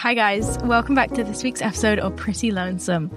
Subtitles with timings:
[0.00, 0.56] Hi, guys.
[0.60, 3.14] Welcome back to this week's episode of Pretty Lonesome.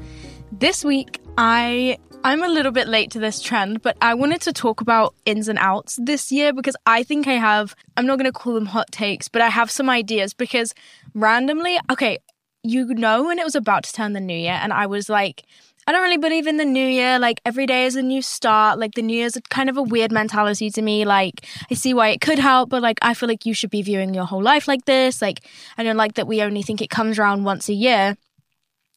[0.52, 1.98] This week, I.
[2.26, 5.48] I'm a little bit late to this trend, but I wanted to talk about ins
[5.48, 8.66] and outs this year because I think I have, I'm not going to call them
[8.66, 10.74] hot takes, but I have some ideas because
[11.14, 12.18] randomly, okay,
[12.64, 15.44] you know, when it was about to turn the new year, and I was like,
[15.86, 17.20] I don't really believe in the new year.
[17.20, 18.80] Like every day is a new start.
[18.80, 21.06] Like the new year's kind of a weird mentality to me.
[21.06, 23.82] Like I see why it could help, but like I feel like you should be
[23.82, 25.22] viewing your whole life like this.
[25.22, 25.42] Like
[25.78, 28.18] I don't like that we only think it comes around once a year.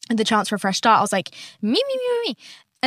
[0.09, 0.99] And the chance for a fresh start.
[0.99, 1.31] I was like,
[1.61, 2.37] me, me, me, me.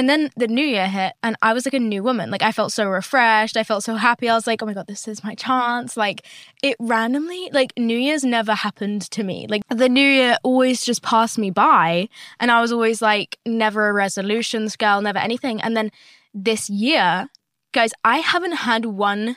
[0.00, 2.30] And then the new year hit, and I was like a new woman.
[2.30, 3.58] Like, I felt so refreshed.
[3.58, 4.30] I felt so happy.
[4.30, 5.94] I was like, oh my God, this is my chance.
[5.94, 6.24] Like,
[6.62, 9.46] it randomly, like, New Year's never happened to me.
[9.50, 12.08] Like, the new year always just passed me by.
[12.40, 15.60] And I was always like, never a resolutions girl, never anything.
[15.60, 15.90] And then
[16.32, 17.28] this year,
[17.72, 19.36] guys, I haven't had one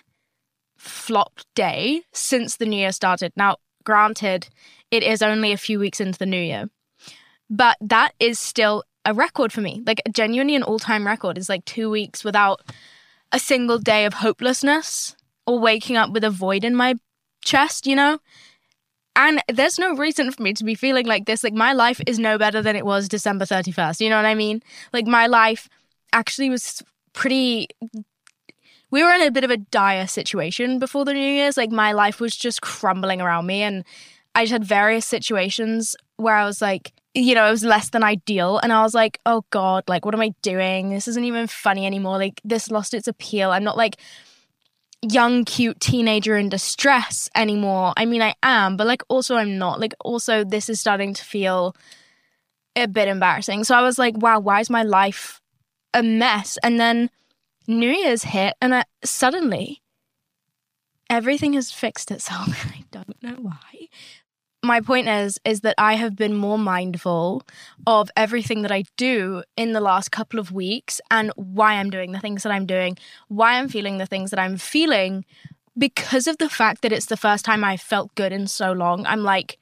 [0.77, 3.33] flop day since the new year started.
[3.35, 4.47] Now, granted,
[4.91, 6.69] it is only a few weeks into the new year,
[7.49, 9.81] but that is still a record for me.
[9.85, 12.61] Like genuinely an all-time record is like 2 weeks without
[13.31, 15.15] a single day of hopelessness
[15.45, 16.95] or waking up with a void in my
[17.43, 18.19] chest, you know?
[19.15, 21.43] And there's no reason for me to be feeling like this.
[21.43, 24.01] Like my life is no better than it was December 31st.
[24.01, 24.63] You know what I mean?
[24.91, 25.69] Like my life
[26.13, 26.81] actually was
[27.13, 27.67] pretty
[28.89, 31.57] we were in a bit of a dire situation before the New Year's.
[31.57, 33.83] Like my life was just crumbling around me and
[34.35, 38.03] I just had various situations where I was like, you know, it was less than
[38.03, 38.59] ideal.
[38.59, 40.89] And I was like, oh God, like, what am I doing?
[40.89, 42.17] This isn't even funny anymore.
[42.17, 43.51] Like, this lost its appeal.
[43.51, 43.97] I'm not like
[45.03, 47.93] young, cute teenager in distress anymore.
[47.97, 49.79] I mean, I am, but like, also, I'm not.
[49.79, 51.75] Like, also, this is starting to feel
[52.75, 53.63] a bit embarrassing.
[53.63, 55.41] So I was like, wow, why is my life
[55.93, 56.57] a mess?
[56.63, 57.09] And then
[57.67, 59.81] New Year's hit, and I, suddenly
[61.09, 62.65] everything has fixed itself.
[62.73, 63.59] I don't know why
[64.63, 67.43] my point is is that I have been more mindful
[67.85, 72.13] of everything that I do in the last couple of weeks and why I'm doing
[72.13, 75.25] the things that I'm doing, why I'm feeling the things that I'm feeling
[75.77, 79.05] because of the fact that it's the first time I felt good in so long.
[79.05, 79.59] I'm like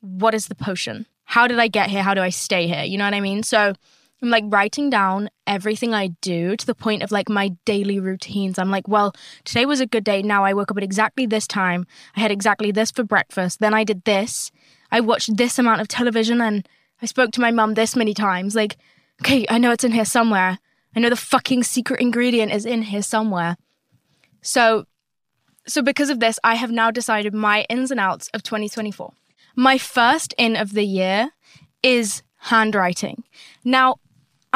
[0.00, 1.06] what is the potion?
[1.24, 2.02] How did I get here?
[2.02, 2.84] How do I stay here?
[2.84, 3.42] You know what I mean?
[3.42, 3.72] So
[4.22, 8.58] I'm like writing down everything I do to the point of like my daily routines.
[8.58, 10.22] I'm like, well, today was a good day.
[10.22, 11.86] Now I woke up at exactly this time.
[12.16, 13.60] I had exactly this for breakfast.
[13.60, 14.50] Then I did this.
[14.90, 16.66] I watched this amount of television and
[17.02, 18.54] I spoke to my mum this many times.
[18.54, 18.78] Like,
[19.22, 20.58] okay, I know it's in here somewhere.
[20.94, 23.58] I know the fucking secret ingredient is in here somewhere.
[24.40, 24.86] So,
[25.66, 29.12] so because of this, I have now decided my ins and outs of 2024.
[29.56, 31.30] My first in of the year
[31.82, 33.24] is handwriting.
[33.64, 33.96] Now,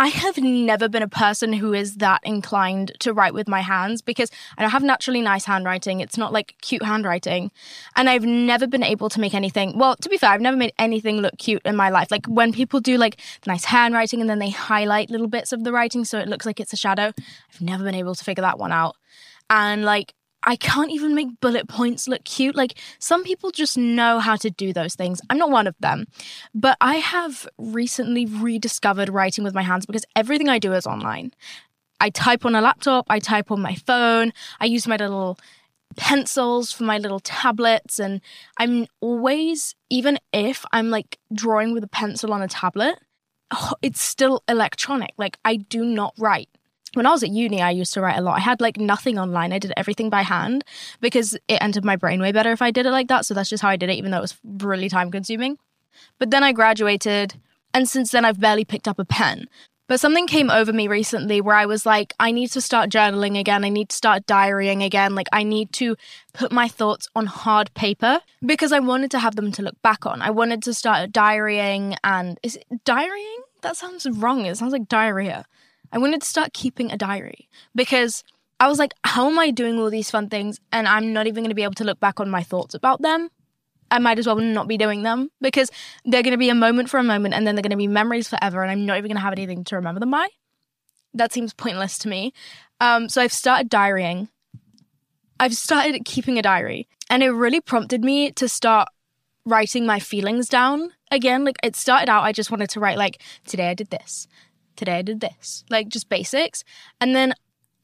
[0.01, 4.01] I have never been a person who is that inclined to write with my hands
[4.01, 6.01] because I don't have naturally nice handwriting.
[6.01, 7.51] It's not like cute handwriting.
[7.97, 10.73] And I've never been able to make anything, well, to be fair, I've never made
[10.79, 12.11] anything look cute in my life.
[12.11, 15.71] Like when people do like nice handwriting and then they highlight little bits of the
[15.71, 17.13] writing so it looks like it's a shadow,
[17.53, 18.97] I've never been able to figure that one out.
[19.51, 22.57] And like I can't even make bullet points look cute.
[22.57, 25.21] Like some people just know how to do those things.
[25.29, 26.07] I'm not one of them.
[26.55, 31.33] But I have recently rediscovered writing with my hands because everything I do is online.
[32.01, 35.39] I type on a laptop, I type on my phone, I use my little
[35.97, 38.21] pencils for my little tablets and
[38.59, 42.99] I'm always even if I'm like drawing with a pencil on a tablet,
[43.83, 45.13] it's still electronic.
[45.19, 46.49] Like I do not write
[46.95, 48.37] when I was at uni, I used to write a lot.
[48.37, 49.53] I had like nothing online.
[49.53, 50.65] I did everything by hand
[51.01, 53.27] because it entered my brain way better if I did it like that.
[53.27, 55.59] So that's just how I did it, even though it was really time consuming.
[56.19, 57.35] But then I graduated,
[57.75, 59.49] and since then, I've barely picked up a pen.
[59.91, 63.37] But something came over me recently where I was like, I need to start journaling
[63.37, 63.65] again.
[63.65, 65.17] I need to start diarying again.
[65.17, 65.97] Like, I need to
[66.33, 70.07] put my thoughts on hard paper because I wanted to have them to look back
[70.07, 70.23] on.
[70.23, 73.43] I wanted to start diarying and is it diarying?
[73.63, 74.47] That sounds wrong.
[74.47, 75.45] It sounds like diarrhea.
[75.93, 78.23] I wanted to start keeping a diary because
[78.61, 81.43] I was like, how am I doing all these fun things and I'm not even
[81.43, 83.31] going to be able to look back on my thoughts about them?
[83.91, 85.71] I might as well not be doing them because
[86.05, 87.89] they're going to be a moment for a moment and then they're going to be
[87.89, 90.29] memories forever and I'm not even going to have anything to remember them by.
[91.15, 92.33] That seems pointless to me.
[92.81, 94.29] Um, so I've started diarying.
[95.41, 98.89] I've started keeping a diary and it really prompted me to start
[99.45, 101.45] writing my feelings down again.
[101.45, 104.29] Like it started out, I just wanted to write, like, today I did this
[104.81, 106.65] today I did this, like just basics.
[107.01, 107.35] And then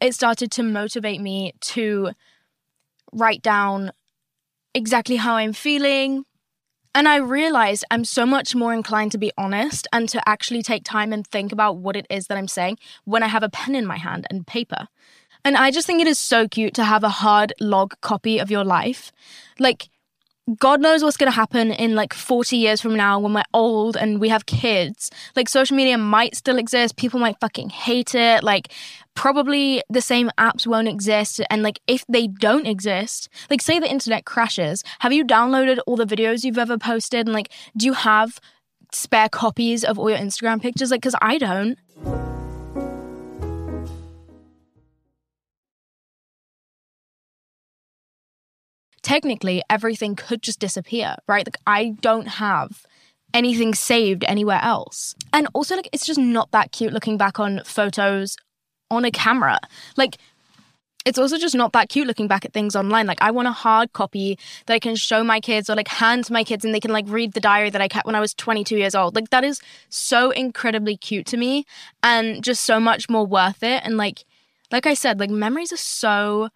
[0.00, 2.12] it started to motivate me to
[3.12, 3.92] write down
[4.74, 6.24] exactly how I'm feeling.
[6.94, 10.84] And I realized I'm so much more inclined to be honest and to actually take
[10.84, 13.74] time and think about what it is that I'm saying when I have a pen
[13.74, 14.88] in my hand and paper.
[15.44, 18.50] And I just think it is so cute to have a hard log copy of
[18.50, 19.12] your life.
[19.58, 19.90] Like,
[20.54, 23.96] God knows what's going to happen in like 40 years from now when we're old
[23.96, 25.10] and we have kids.
[25.34, 26.96] Like social media might still exist.
[26.96, 28.44] People might fucking hate it.
[28.44, 28.72] Like
[29.14, 31.40] probably the same apps won't exist.
[31.50, 35.96] And like if they don't exist, like say the internet crashes, have you downloaded all
[35.96, 37.26] the videos you've ever posted?
[37.26, 38.38] And like, do you have
[38.92, 40.92] spare copies of all your Instagram pictures?
[40.92, 41.76] Like, because I don't.
[49.06, 51.46] Technically everything could just disappear, right?
[51.46, 52.84] Like I don't have
[53.32, 55.14] anything saved anywhere else.
[55.32, 58.36] And also like it's just not that cute looking back on photos
[58.90, 59.60] on a camera.
[59.96, 60.16] Like
[61.04, 63.06] it's also just not that cute looking back at things online.
[63.06, 66.24] Like I want a hard copy that I can show my kids or like hand
[66.24, 68.20] to my kids and they can like read the diary that I kept when I
[68.20, 69.14] was 22 years old.
[69.14, 71.64] Like that is so incredibly cute to me
[72.02, 73.82] and just so much more worth it.
[73.84, 74.24] And like
[74.72, 76.48] like I said, like memories are so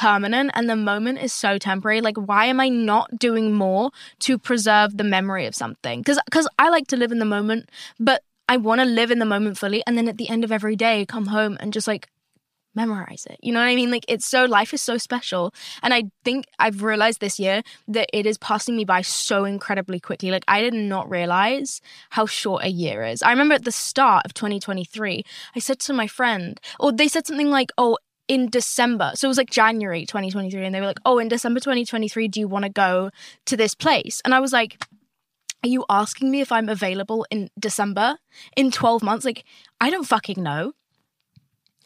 [0.00, 4.38] permanent and the moment is so temporary like why am i not doing more to
[4.38, 6.00] preserve the memory of something?
[6.00, 7.68] Because because i like to live in the moment
[7.98, 10.50] but i want to live in the moment fully and then at the end of
[10.50, 12.08] every day come home and just like
[12.72, 13.36] memorize it.
[13.42, 13.90] You know what i mean?
[13.90, 15.52] Like it's so life is so special.
[15.82, 20.00] And i think i've realized this year that it is passing me by so incredibly
[20.00, 20.30] quickly.
[20.30, 23.22] Like i did not realize how short a year is.
[23.22, 25.24] I remember at the start of 2023
[25.56, 27.98] i said to my friend or they said something like oh
[28.30, 29.10] in December.
[29.16, 30.64] So it was like January 2023.
[30.64, 33.10] And they were like, oh, in December 2023, do you want to go
[33.46, 34.22] to this place?
[34.24, 34.80] And I was like,
[35.64, 38.18] are you asking me if I'm available in December
[38.56, 39.24] in 12 months?
[39.24, 39.44] Like,
[39.80, 40.74] I don't fucking know.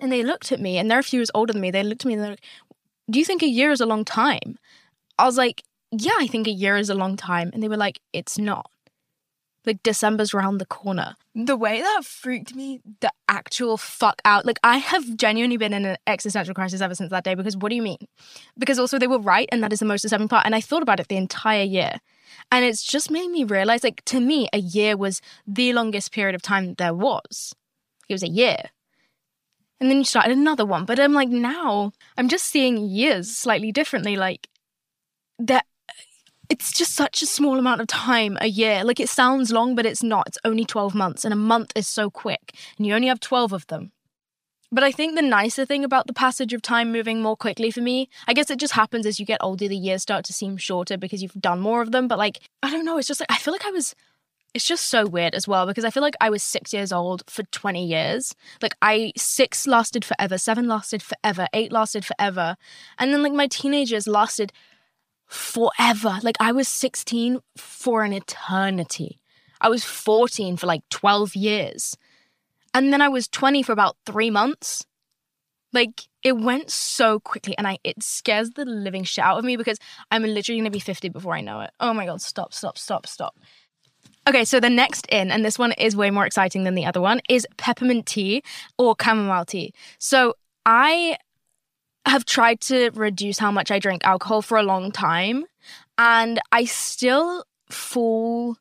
[0.00, 1.70] And they looked at me, and they're a few years older than me.
[1.70, 2.44] They looked at me and they're like,
[3.10, 4.58] do you think a year is a long time?
[5.18, 5.62] I was like,
[5.92, 7.50] yeah, I think a year is a long time.
[7.54, 8.70] And they were like, it's not.
[9.66, 11.14] Like December's around the corner.
[11.34, 14.44] The way that freaked me the actual fuck out.
[14.44, 17.70] Like I have genuinely been in an existential crisis ever since that day because what
[17.70, 18.06] do you mean?
[18.58, 20.44] Because also they were right and that is the most disturbing part.
[20.44, 22.00] And I thought about it the entire year.
[22.52, 26.34] And it's just made me realize like to me, a year was the longest period
[26.34, 27.54] of time there was.
[28.08, 28.70] It was a year.
[29.80, 30.84] And then you started another one.
[30.84, 34.16] But I'm like, now I'm just seeing years slightly differently.
[34.16, 34.48] Like
[35.38, 35.66] that
[36.54, 38.84] it's just such a small amount of time a year.
[38.84, 40.28] Like it sounds long, but it's not.
[40.28, 43.52] It's only 12 months, and a month is so quick, and you only have 12
[43.52, 43.90] of them.
[44.70, 47.80] But I think the nicer thing about the passage of time moving more quickly for
[47.80, 50.56] me, I guess it just happens as you get older, the years start to seem
[50.56, 52.06] shorter because you've done more of them.
[52.06, 53.96] But like, I don't know, it's just like, I feel like I was.
[54.52, 57.24] It's just so weird as well because I feel like I was six years old
[57.28, 58.36] for 20 years.
[58.62, 62.56] Like, I, six lasted forever, seven lasted forever, eight lasted forever.
[62.96, 64.52] And then, like, my teenagers lasted
[65.34, 66.18] forever.
[66.22, 69.18] Like I was 16 for an eternity.
[69.60, 71.96] I was 14 for like 12 years.
[72.72, 74.84] And then I was 20 for about 3 months.
[75.72, 79.56] Like it went so quickly and I it scares the living shit out of me
[79.56, 79.78] because
[80.10, 81.70] I'm literally to be 50 before I know it.
[81.80, 83.36] Oh my god, stop, stop, stop, stop.
[84.26, 87.00] Okay, so the next in, and this one is way more exciting than the other
[87.00, 88.42] one, is peppermint tea
[88.78, 89.74] or chamomile tea.
[89.98, 90.34] So
[90.64, 91.18] I
[92.06, 95.44] have tried to reduce how much I drink alcohol for a long time,
[95.98, 98.56] and I still fall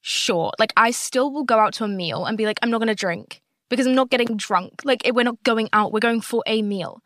[0.00, 0.54] short.
[0.58, 2.88] Like, I still will go out to a meal and be like, I'm not going
[2.88, 4.82] to drink because I'm not getting drunk.
[4.84, 7.02] Like, eh, we're not going out, we're going for a meal.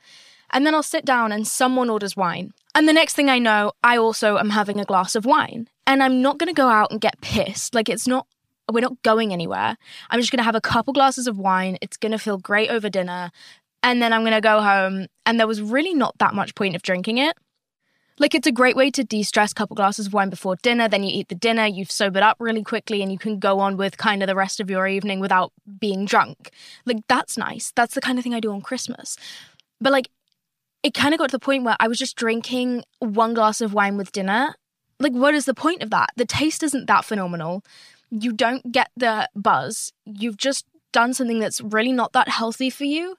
[0.52, 2.52] And then I'll sit down and someone orders wine.
[2.74, 5.68] And the next thing I know, I also am having a glass of wine.
[5.86, 7.74] And I'm not going to go out and get pissed.
[7.74, 8.26] Like, it's not,
[8.70, 9.76] we're not going anywhere.
[10.10, 11.78] I'm just going to have a couple glasses of wine.
[11.80, 13.30] It's going to feel great over dinner
[13.82, 15.06] and then I'm going to go home.
[15.26, 17.36] And there was really not that much point of drinking it.
[18.18, 20.88] Like, it's a great way to de stress, a couple glasses of wine before dinner.
[20.88, 23.78] Then you eat the dinner, you've sobered up really quickly, and you can go on
[23.78, 26.50] with kind of the rest of your evening without being drunk.
[26.84, 27.72] Like, that's nice.
[27.74, 29.16] That's the kind of thing I do on Christmas.
[29.80, 30.10] But, like,
[30.82, 33.72] it kind of got to the point where I was just drinking one glass of
[33.72, 34.54] wine with dinner.
[34.98, 36.10] Like, what is the point of that?
[36.16, 37.64] The taste isn't that phenomenal.
[38.10, 39.94] You don't get the buzz.
[40.04, 43.16] You've just done something that's really not that healthy for you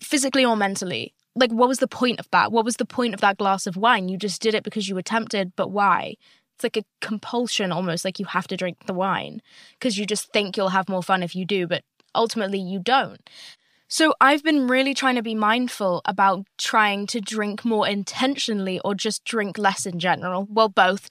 [0.00, 1.14] physically or mentally.
[1.34, 2.50] Like, what was the point of that?
[2.50, 4.08] What was the point of that glass of wine?
[4.08, 6.14] You just did it because you were tempted, but why?
[6.54, 9.42] It's like a compulsion almost, like you have to drink the wine
[9.78, 11.84] because you just think you'll have more fun if you do, but
[12.14, 13.28] ultimately you don't.
[13.88, 18.94] So I've been really trying to be mindful about trying to drink more intentionally or
[18.94, 20.48] just drink less in general.
[20.50, 21.08] Well, both.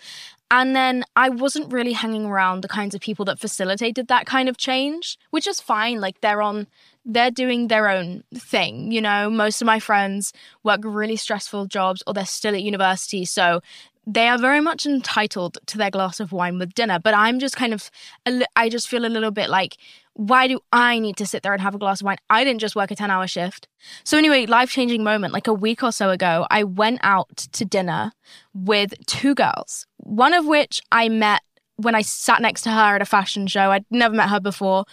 [0.51, 4.49] And then I wasn't really hanging around the kinds of people that facilitated that kind
[4.49, 6.01] of change, which is fine.
[6.01, 6.67] Like they're on
[7.05, 8.91] they're doing their own thing.
[8.91, 10.33] You know, most of my friends
[10.63, 13.25] work really stressful jobs or they're still at university.
[13.25, 13.61] So
[14.07, 16.99] they are very much entitled to their glass of wine with dinner.
[16.99, 17.89] But I'm just kind of,
[18.55, 19.77] I just feel a little bit like,
[20.13, 22.17] why do I need to sit there and have a glass of wine?
[22.29, 23.67] I didn't just work a 10 hour shift.
[24.03, 25.33] So, anyway, life changing moment.
[25.33, 28.13] Like a week or so ago, I went out to dinner
[28.53, 31.41] with two girls, one of which I met
[31.77, 33.71] when I sat next to her at a fashion show.
[33.71, 34.85] I'd never met her before.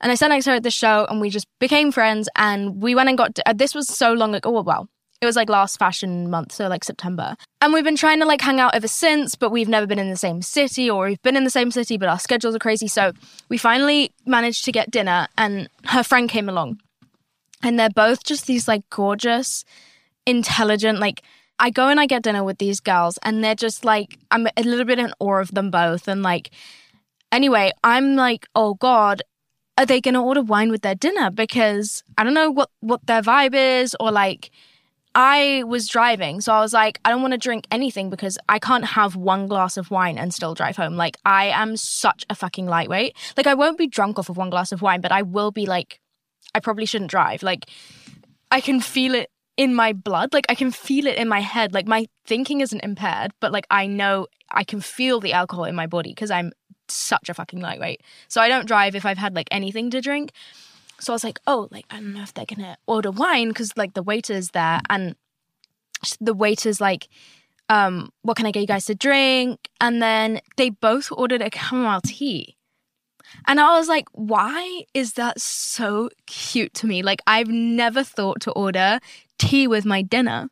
[0.00, 2.28] And I sat next to her at the show and we just became friends.
[2.36, 4.60] And we went and got, uh, this was so long ago.
[4.60, 4.88] Well,
[5.20, 7.36] it was like last fashion month, so like September.
[7.62, 10.10] And we've been trying to like hang out ever since, but we've never been in
[10.10, 12.86] the same city or we've been in the same city, but our schedules are crazy.
[12.86, 13.12] So
[13.48, 16.80] we finally managed to get dinner and her friend came along.
[17.62, 19.64] And they're both just these like gorgeous,
[20.26, 21.22] intelligent, like
[21.58, 24.62] I go and I get dinner with these girls and they're just like I'm a
[24.62, 26.50] little bit in awe of them both and like
[27.32, 29.22] anyway, I'm like, "Oh god,
[29.78, 33.06] are they going to order wine with their dinner because I don't know what what
[33.06, 34.50] their vibe is or like
[35.18, 38.58] I was driving, so I was like, I don't want to drink anything because I
[38.58, 40.94] can't have one glass of wine and still drive home.
[40.94, 43.16] Like, I am such a fucking lightweight.
[43.34, 45.64] Like, I won't be drunk off of one glass of wine, but I will be
[45.64, 46.00] like,
[46.54, 47.42] I probably shouldn't drive.
[47.42, 47.64] Like,
[48.50, 50.32] I can feel it in my blood.
[50.32, 51.72] Like, I can feel it in my head.
[51.74, 55.74] Like, my thinking isn't impaired, but like, I know I can feel the alcohol in
[55.74, 56.52] my body because I'm
[56.88, 58.02] such a fucking lightweight.
[58.28, 60.32] So I don't drive if I've had like anything to drink.
[60.98, 63.76] So I was like, oh, like I don't know if they're gonna order wine because
[63.76, 65.14] like the waiter's there, and
[66.20, 67.08] the waiter's like,
[67.68, 69.68] um, what can I get you guys to drink?
[69.80, 72.56] And then they both ordered a chamomile tea.
[73.46, 77.02] And I was like, why is that so cute to me?
[77.02, 79.00] Like, I've never thought to order
[79.38, 80.48] tea with my dinner.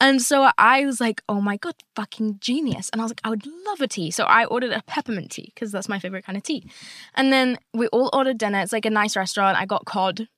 [0.00, 2.88] And so I was like, oh my God, fucking genius.
[2.90, 4.10] And I was like, I would love a tea.
[4.10, 6.70] So I ordered a peppermint tea because that's my favorite kind of tea.
[7.14, 8.60] And then we all ordered dinner.
[8.60, 9.58] It's like a nice restaurant.
[9.58, 10.28] I got cod.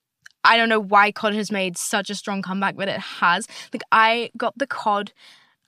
[0.44, 3.46] I don't know why cod has made such a strong comeback, but it has.
[3.72, 5.12] Like I got the cod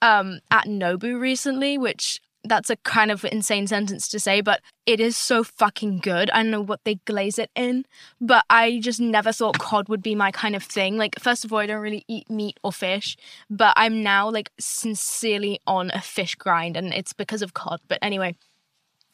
[0.01, 5.01] um, at Nobu recently, which that's a kind of insane sentence to say, but it
[5.01, 6.31] is so fucking good.
[6.31, 7.85] I don't know what they glaze it in,
[8.21, 10.97] but I just never thought cod would be my kind of thing.
[10.97, 13.17] Like, first of all, I don't really eat meat or fish,
[13.49, 17.81] but I'm now like sincerely on a fish grind, and it's because of cod.
[17.89, 18.35] But anyway,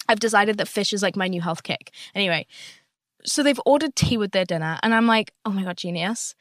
[0.08, 1.92] I've decided that fish is like my new health kick.
[2.14, 2.46] Anyway,
[3.24, 6.34] so they've ordered tea with their dinner, and I'm like, oh my god, genius.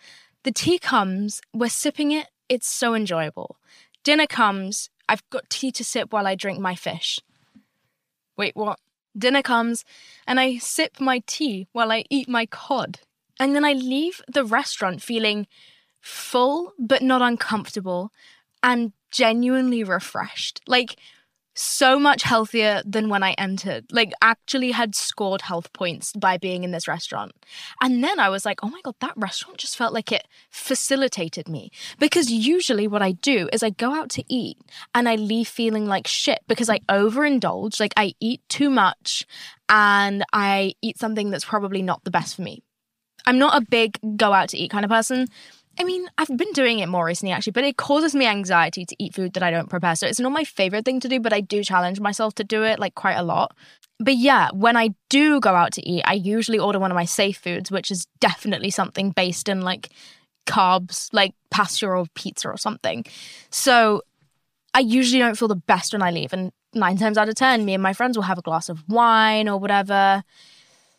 [0.43, 3.57] The tea comes, we're sipping it, it's so enjoyable.
[4.05, 7.19] Dinner comes, I've got tea to sip while I drink my fish.
[8.37, 8.79] Wait, what?
[9.17, 9.83] Dinner comes,
[10.27, 12.99] and I sip my tea while I eat my cod.
[13.39, 15.47] And then I leave the restaurant feeling
[15.99, 18.11] full but not uncomfortable
[18.61, 20.61] and genuinely refreshed.
[20.67, 20.97] Like,
[21.57, 23.85] so much healthier than when I entered.
[23.91, 27.31] Like, actually had scored health points by being in this restaurant.
[27.81, 31.49] And then I was like, oh my God, that restaurant just felt like it facilitated
[31.49, 31.71] me.
[31.99, 34.57] Because usually what I do is I go out to eat
[34.93, 37.79] and I leave feeling like shit because I overindulge.
[37.79, 39.25] Like, I eat too much
[39.67, 42.61] and I eat something that's probably not the best for me.
[43.25, 45.27] I'm not a big go out to eat kind of person.
[45.79, 48.95] I mean, I've been doing it more recently actually, but it causes me anxiety to
[48.99, 49.95] eat food that I don't prepare.
[49.95, 52.63] So it's not my favorite thing to do, but I do challenge myself to do
[52.63, 53.55] it like quite a lot.
[53.99, 57.05] But yeah, when I do go out to eat, I usually order one of my
[57.05, 59.89] safe foods, which is definitely something based in like
[60.45, 63.05] carbs, like pasta or pizza or something.
[63.49, 64.01] So
[64.73, 66.33] I usually don't feel the best when I leave.
[66.33, 68.83] And nine times out of 10, me and my friends will have a glass of
[68.87, 70.23] wine or whatever.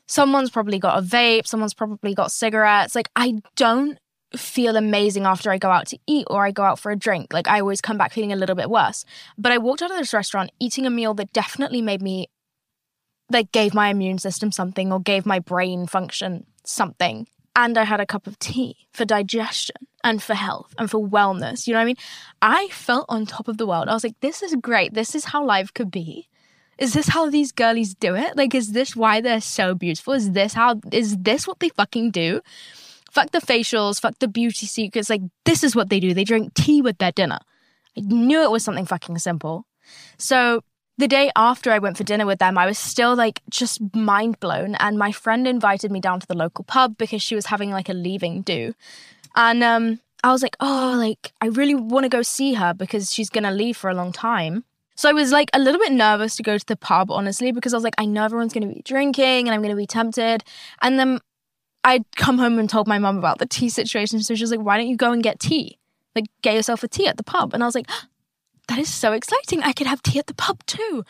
[0.06, 2.94] Someone's probably got a vape, someone's probably got cigarettes.
[2.94, 3.98] Like, I don't
[4.36, 7.32] feel amazing after I go out to eat or I go out for a drink.
[7.32, 9.04] Like I always come back feeling a little bit worse.
[9.36, 12.28] But I walked out of this restaurant eating a meal that definitely made me
[13.30, 17.26] like gave my immune system something or gave my brain function something.
[17.56, 21.66] And I had a cup of tea for digestion and for health and for wellness.
[21.66, 21.96] You know what I mean?
[22.40, 23.88] I felt on top of the world.
[23.88, 24.94] I was like, this is great.
[24.94, 26.28] This is how life could be.
[26.78, 28.36] Is this how these girlies do it?
[28.36, 30.12] Like, is this why they're so beautiful?
[30.12, 32.40] Is this how, is this what they fucking do?
[33.10, 35.10] Fuck the facials, fuck the beauty secrets.
[35.10, 36.14] Like, this is what they do.
[36.14, 37.38] They drink tea with their dinner.
[37.96, 39.66] I knew it was something fucking simple.
[40.18, 40.62] So,
[40.98, 44.40] the day after I went for dinner with them, I was still like just mind
[44.40, 44.74] blown.
[44.74, 47.88] And my friend invited me down to the local pub because she was having like
[47.88, 48.74] a leaving do.
[49.36, 53.12] And um, I was like, oh, like, I really want to go see her because
[53.12, 54.64] she's going to leave for a long time.
[54.96, 57.72] So I was like a little bit nervous to go to the pub, honestly, because
[57.72, 59.86] I was like, I know everyone's going to be drinking and I'm going to be
[59.86, 60.42] tempted.
[60.82, 61.20] And then
[61.84, 64.20] I'd come home and told my mum about the tea situation.
[64.22, 65.78] So she was like, why don't you go and get tea?
[66.14, 67.54] Like, get yourself a tea at the pub.
[67.54, 68.08] And I was like, ah,
[68.68, 69.62] that is so exciting.
[69.62, 71.04] I could have tea at the pub too.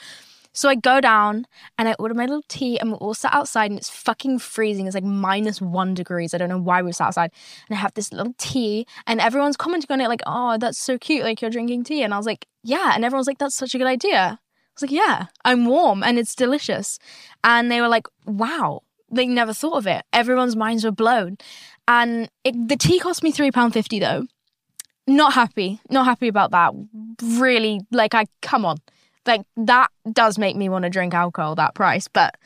[0.53, 1.47] So I go down
[1.77, 4.87] and I order my little tea, and we're all sat outside, and it's fucking freezing.
[4.87, 6.35] It's like minus one degrees.
[6.35, 7.31] I don't know why we sat outside.
[7.69, 10.99] And I have this little tea, and everyone's commenting on it, like, oh, that's so
[10.99, 11.23] cute.
[11.23, 12.03] Like, you're drinking tea.
[12.03, 12.93] And I was like, yeah.
[12.95, 14.41] And everyone's like, that's such a good idea.
[14.41, 17.01] I was like, yeah, I'm warm and it's delicious.
[17.43, 20.05] And they were like, wow, they never thought of it.
[20.13, 21.39] Everyone's minds were blown.
[21.87, 24.27] And it, the tea cost me £3.50 though.
[25.07, 25.81] Not happy.
[25.91, 26.75] Not happy about that.
[27.23, 28.77] Really, like, I, come on.
[29.27, 32.09] Like, that does make me want to drink alcohol, that price.
[32.09, 32.37] But,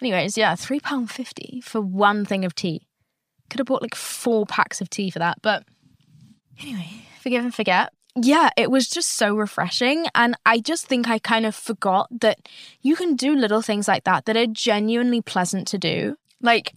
[0.00, 2.86] anyways, yeah, £3.50 for one thing of tea.
[3.48, 5.38] Could have bought like four packs of tea for that.
[5.42, 5.64] But,
[6.60, 6.88] anyway,
[7.20, 10.06] forgive and forget yeah, it was just so refreshing.
[10.14, 12.48] And I just think I kind of forgot that
[12.82, 16.16] you can do little things like that that are genuinely pleasant to do.
[16.40, 16.74] Like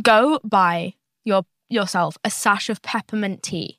[0.00, 3.78] go buy your yourself a sash of peppermint tea.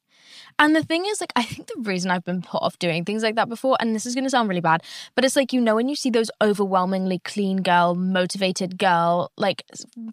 [0.60, 3.24] And the thing is, like, I think the reason I've been put off doing things
[3.24, 4.84] like that before, and this is going to sound really bad,
[5.16, 9.64] but it's like, you know, when you see those overwhelmingly clean girl, motivated girl, like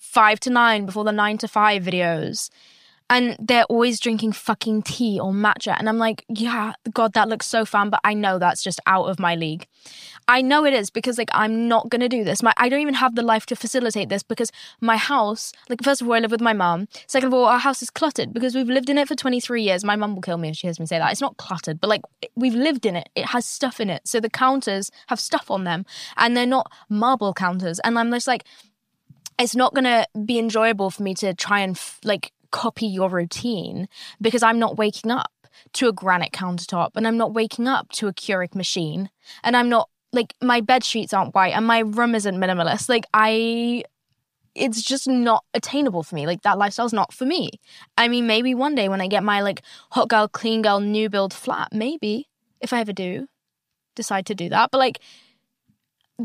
[0.00, 2.48] five to nine before the nine to five videos,
[3.10, 5.74] and they're always drinking fucking tea or matcha.
[5.76, 9.06] And I'm like, yeah, God, that looks so fun, but I know that's just out
[9.06, 9.66] of my league.
[10.28, 12.40] I know it is because like I'm not gonna do this.
[12.40, 16.00] My I don't even have the life to facilitate this because my house, like first
[16.00, 16.86] of all, I live with my mom.
[17.08, 19.82] Second of all, our house is cluttered because we've lived in it for 23 years.
[19.82, 21.10] My mum will kill me if she hears me say that.
[21.10, 22.02] It's not cluttered, but like
[22.36, 23.08] we've lived in it.
[23.16, 24.06] It has stuff in it.
[24.06, 25.84] So the counters have stuff on them
[26.16, 27.80] and they're not marble counters.
[27.80, 28.44] And I'm just like,
[29.36, 33.88] it's not gonna be enjoyable for me to try and like copy your routine
[34.20, 35.32] because I'm not waking up
[35.74, 39.10] to a granite countertop and I'm not waking up to a Keurig machine
[39.42, 42.88] and I'm not like my bed sheets aren't white and my room isn't minimalist.
[42.88, 43.84] Like I
[44.54, 46.26] it's just not attainable for me.
[46.26, 47.50] Like that lifestyle's not for me.
[47.96, 51.08] I mean, maybe one day when I get my like hot girl, clean girl, new
[51.08, 52.28] build flat, maybe
[52.60, 53.28] if I ever do
[53.94, 54.70] decide to do that.
[54.70, 55.00] But like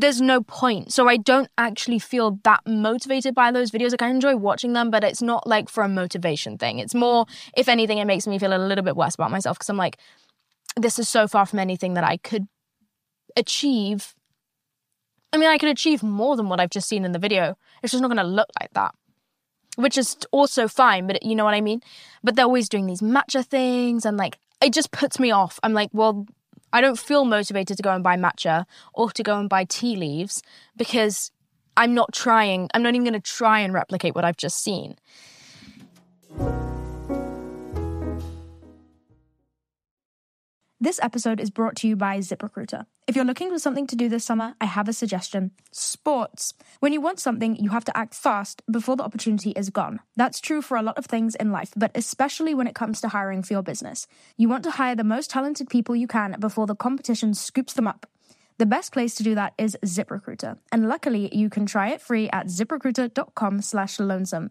[0.00, 0.92] there's no point.
[0.92, 3.90] So I don't actually feel that motivated by those videos.
[3.90, 6.78] Like I enjoy watching them, but it's not like for a motivation thing.
[6.78, 7.26] It's more,
[7.56, 9.98] if anything, it makes me feel a little bit worse about myself because I'm like,
[10.76, 12.46] this is so far from anything that I could
[13.36, 14.14] achieve.
[15.32, 17.56] I mean, I could achieve more than what I've just seen in the video.
[17.82, 18.94] It's just not going to look like that,
[19.76, 21.80] which is also fine, but you know what I mean?
[22.22, 25.58] But they're always doing these matcha things and like, it just puts me off.
[25.62, 26.26] I'm like, well,
[26.76, 29.96] I don't feel motivated to go and buy matcha or to go and buy tea
[29.96, 30.42] leaves
[30.76, 31.30] because
[31.74, 34.96] I'm not trying, I'm not even going to try and replicate what I've just seen.
[40.78, 42.84] This episode is brought to you by ZipRecruiter.
[43.06, 46.52] If you're looking for something to do this summer, I have a suggestion sports.
[46.80, 50.00] When you want something, you have to act fast before the opportunity is gone.
[50.16, 53.08] That's true for a lot of things in life, but especially when it comes to
[53.08, 54.06] hiring for your business.
[54.36, 57.88] You want to hire the most talented people you can before the competition scoops them
[57.88, 58.06] up.
[58.58, 62.28] The best place to do that is ZipRecruiter, and luckily you can try it free
[62.28, 64.50] at ziprecruiter.com/lonesome.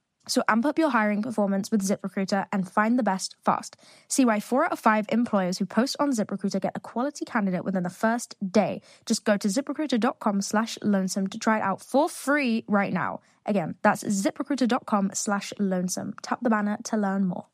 [0.27, 3.75] So amp up your hiring performance with ZipRecruiter and find the best fast.
[4.07, 7.65] See why four out of five employers who post on ZipRecruiter get a quality candidate
[7.65, 8.81] within the first day.
[9.05, 13.21] Just go to ziprecruiter.com slash lonesome to try it out for free right now.
[13.45, 16.13] Again, that's ziprecruiter.com slash lonesome.
[16.21, 17.47] Tap the banner to learn more.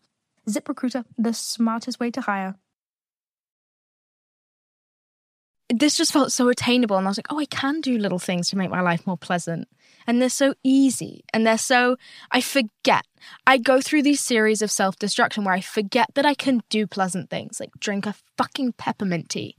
[0.49, 2.55] ZipRecruiter, the smartest way to hire.
[5.69, 8.49] This just felt so attainable, and I was like, oh, I can do little things
[8.49, 9.67] to make my life more pleasant.
[10.05, 11.97] And they're so easy, and they're so,
[12.31, 13.05] I forget.
[13.45, 16.87] I go through these series of self destruction where I forget that I can do
[16.87, 19.57] pleasant things, like drink a fucking peppermint tea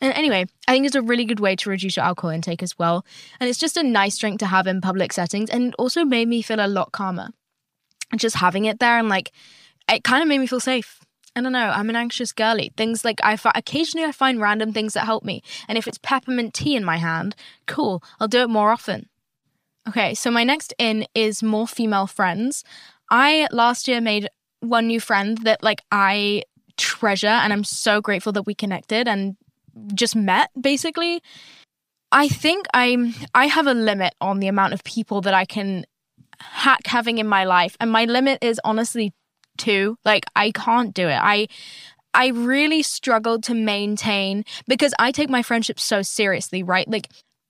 [0.00, 2.78] and anyway, I think it's a really good way to reduce your alcohol intake as
[2.78, 3.04] well.
[3.40, 5.50] And it's just a nice drink to have in public settings.
[5.50, 7.30] And it also made me feel a lot calmer.
[8.16, 9.32] Just having it there and like,
[9.90, 11.00] it kind of made me feel safe.
[11.36, 11.70] I don't know.
[11.70, 12.72] I'm an anxious girly.
[12.76, 15.42] Things like I fi- occasionally I find random things that help me.
[15.68, 17.36] And if it's peppermint tea in my hand,
[17.66, 18.02] cool.
[18.18, 19.08] I'll do it more often.
[19.88, 22.64] Okay, so my next in is more female friends.
[23.10, 24.28] I last year made
[24.60, 26.42] one new friend that like I
[26.76, 29.36] treasure and I'm so grateful that we connected and
[29.94, 31.22] just met basically.
[32.10, 35.84] I think I'm I have a limit on the amount of people that I can
[36.40, 39.12] hack having in my life and my limit is honestly
[39.58, 39.98] two.
[40.04, 41.18] Like I can't do it.
[41.20, 41.48] I
[42.14, 46.88] I really struggled to maintain because I take my friendships so seriously, right?
[46.88, 47.08] Like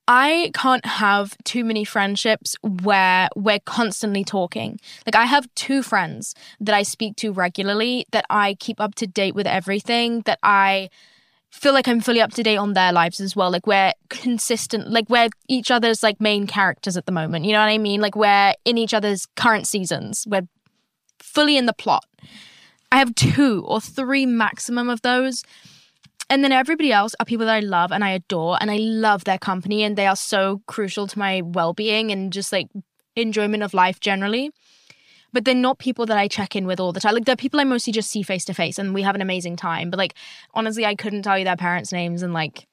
[0.08, 4.80] I can't have too many friendships where we're constantly talking.
[5.04, 9.06] Like, I have two friends that I speak to regularly, that I keep up to
[9.06, 10.88] date with everything, that I
[11.50, 13.50] feel like I'm fully up to date on their lives as well.
[13.50, 17.44] Like we're consistent, like we're each other's like main characters at the moment.
[17.44, 18.00] You know what I mean?
[18.00, 20.26] Like we're in each other's current seasons.
[20.26, 20.48] We're
[21.22, 22.04] fully in the plot.
[22.90, 25.42] I have two or three maximum of those.
[26.30, 29.24] And then everybody else are people that I love and I adore and I love
[29.24, 32.68] their company and they are so crucial to my well-being and just like
[33.16, 34.50] enjoyment of life generally.
[35.32, 37.14] But they're not people that I check in with all the time.
[37.14, 39.56] Like they're people I mostly just see face to face and we have an amazing
[39.56, 39.90] time.
[39.90, 40.14] But like
[40.54, 42.66] honestly, I couldn't tell you their parents' names and like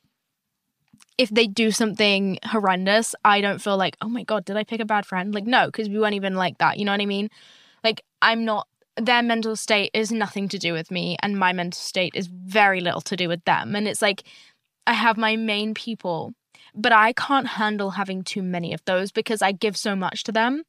[1.18, 4.82] if they do something horrendous, I don't feel like, oh my God, did I pick
[4.82, 5.34] a bad friend?
[5.34, 6.78] Like, no, because we weren't even like that.
[6.78, 7.30] You know what I mean?
[7.86, 8.68] Like, I'm not
[8.98, 12.80] their mental state is nothing to do with me and my mental state is very
[12.80, 13.76] little to do with them.
[13.76, 14.24] And it's like
[14.88, 16.34] i have my main people
[16.74, 20.32] but i can't handle having too many of those because i give so much to
[20.32, 20.64] them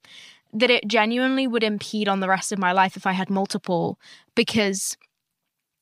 [0.52, 3.98] that it genuinely would impede on the rest of my life if i had multiple
[4.34, 4.96] because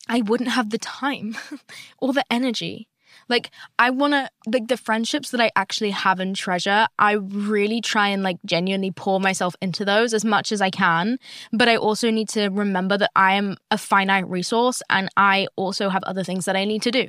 [0.08, 1.36] i wouldn't have the time
[1.98, 2.88] or the energy
[3.28, 7.80] like I want to like the friendships that I actually have and treasure, I really
[7.80, 11.18] try and like genuinely pour myself into those as much as I can,
[11.52, 15.88] but I also need to remember that I am a finite resource and I also
[15.88, 17.08] have other things that I need to do.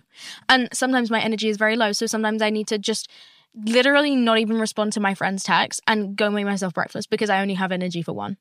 [0.49, 3.10] And sometimes my energy is very low, so sometimes I need to just
[3.56, 7.41] literally not even respond to my friend's text and go make myself breakfast because I
[7.41, 8.38] only have energy for one.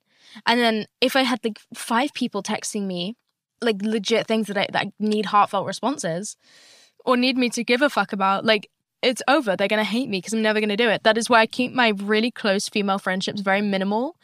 [0.47, 3.17] And then if I had like five people texting me
[3.61, 6.37] like legit things that I that need heartfelt responses,
[7.05, 8.71] or need me to give a fuck about, like,
[9.03, 9.55] it's over.
[9.55, 11.03] They're going to hate me because I'm never going to do it.
[11.05, 14.17] That is why I keep my really close female friendships very minimal.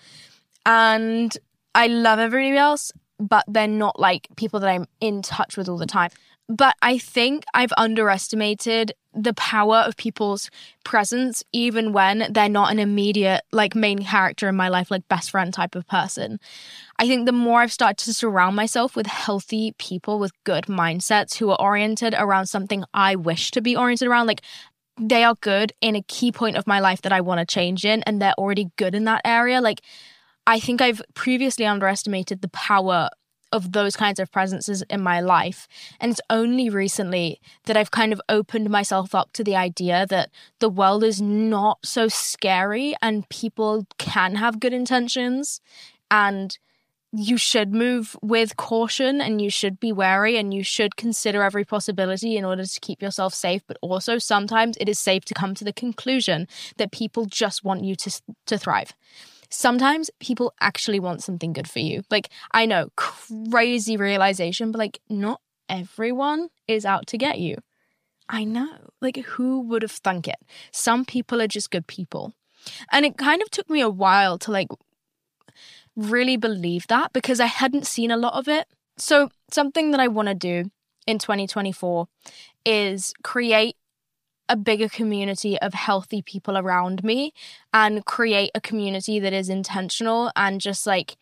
[0.65, 1.37] And
[1.75, 5.77] I love everybody else, but they're not like people that I'm in touch with all
[5.77, 6.11] the time.
[6.51, 10.51] But I think I've underestimated the power of people's
[10.85, 15.31] presence, even when they're not an immediate, like, main character in my life, like, best
[15.31, 16.41] friend type of person.
[16.99, 21.37] I think the more I've started to surround myself with healthy people with good mindsets
[21.37, 24.43] who are oriented around something I wish to be oriented around, like,
[25.01, 27.85] they are good in a key point of my life that I want to change
[27.85, 29.61] in, and they're already good in that area.
[29.61, 29.83] Like,
[30.49, 33.09] I think I've previously underestimated the power
[33.53, 35.67] of those kinds of presences in my life.
[36.01, 40.31] And it's only recently that I've kind of opened myself up to the idea that
[40.59, 45.61] the world is not so scary and people can have good intentions
[46.11, 46.59] and
[47.13, 51.65] you should move with caution and you should be wary and you should consider every
[51.65, 55.55] possibility in order to keep yourself safe but also sometimes it is safe to come
[55.55, 58.95] to the conclusion that people just want you to to thrive
[59.51, 62.03] sometimes people actually want something good for you.
[62.11, 67.57] Like, I know, crazy realization, but like, not everyone is out to get you.
[68.29, 68.91] I know.
[69.01, 70.39] Like, who would have thunk it?
[70.73, 72.33] Some people are just good people.
[72.93, 74.69] And it kind of took me a while to like
[75.97, 78.69] really believe that because I hadn't seen a lot of it.
[78.97, 80.71] So, something that I want to do
[81.07, 82.07] in 2024
[82.65, 83.77] is create
[84.51, 87.33] a bigger community of healthy people around me
[87.73, 91.17] and create a community that is intentional and just like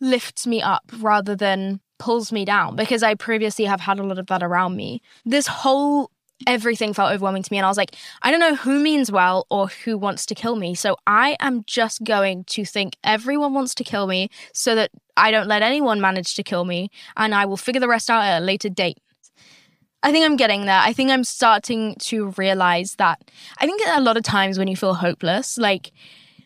[0.00, 4.18] lifts me up rather than pulls me down because I previously have had a lot
[4.18, 5.02] of that around me.
[5.24, 6.10] This whole
[6.46, 9.46] everything felt overwhelming to me and I was like, I don't know who means well
[9.50, 10.74] or who wants to kill me.
[10.74, 15.30] So I am just going to think everyone wants to kill me so that I
[15.30, 18.42] don't let anyone manage to kill me and I will figure the rest out at
[18.42, 18.98] a later date.
[20.04, 20.78] I think I'm getting there.
[20.78, 24.76] I think I'm starting to realize that I think a lot of times when you
[24.76, 25.92] feel hopeless, like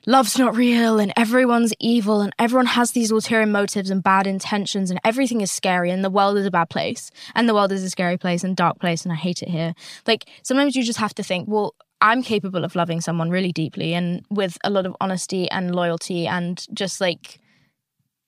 [0.07, 4.91] love's not real and everyone's evil and everyone has these ulterior motives and bad intentions
[4.91, 7.83] and everything is scary and the world is a bad place and the world is
[7.83, 9.75] a scary place and dark place and I hate it here.
[10.07, 13.93] Like sometimes you just have to think, well, I'm capable of loving someone really deeply
[13.93, 17.41] and with a lot of honesty and loyalty and just like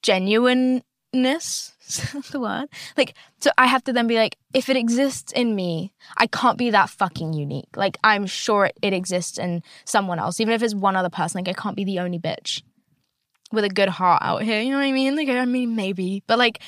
[0.01, 0.83] genuine
[2.31, 5.93] the word like so i have to then be like if it exists in me
[6.17, 7.75] i can't be that fucking unique.
[7.75, 11.39] Like i'm sure it, it exists in someone else even if it's one other person.
[11.39, 12.61] Like i can't be the only bitch
[13.51, 15.15] with a good heart out here you know what i mean?
[15.15, 16.61] Like i mean maybe but like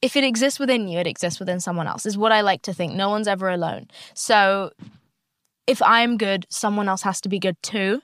[0.00, 2.74] if it exists within you it exists within someone else is what i like to
[2.74, 2.94] think.
[2.94, 3.88] No one's ever alone.
[4.14, 4.70] So
[5.66, 8.02] if i'm good someone else has to be good too.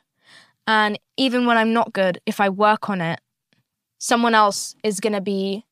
[0.67, 3.21] And even when i'm not good if i work on it
[3.99, 5.65] someone else is going to be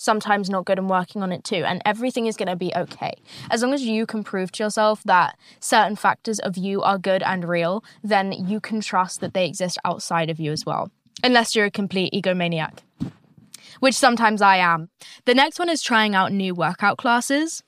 [0.00, 1.62] sometimes not good and working on it too.
[1.66, 3.12] And everything is going to be okay.
[3.50, 7.22] As long as you can prove to yourself that certain factors of you are good
[7.22, 10.90] and real, then you can trust that they exist outside of you as well.
[11.22, 12.78] Unless you're a complete egomaniac,
[13.80, 14.88] which sometimes I am.
[15.26, 17.62] The next one is trying out new workout classes.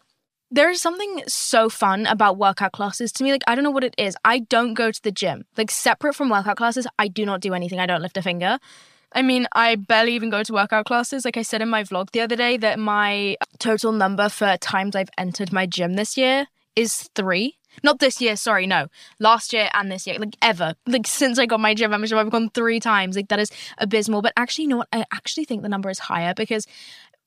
[0.50, 3.32] There is something so fun about workout classes to me.
[3.32, 4.16] Like, I don't know what it is.
[4.24, 5.44] I don't go to the gym.
[5.58, 7.78] Like, separate from workout classes, I do not do anything.
[7.78, 8.58] I don't lift a finger.
[9.14, 11.24] I mean, I barely even go to workout classes.
[11.24, 14.96] Like I said in my vlog the other day, that my total number for times
[14.96, 16.46] I've entered my gym this year
[16.76, 17.58] is three.
[17.82, 18.88] Not this year, sorry, no.
[19.18, 20.74] Last year and this year, like ever.
[20.86, 23.16] Like since I got my gym membership, I've gone three times.
[23.16, 24.22] Like that is abysmal.
[24.22, 24.88] But actually, you know what?
[24.92, 26.66] I actually think the number is higher because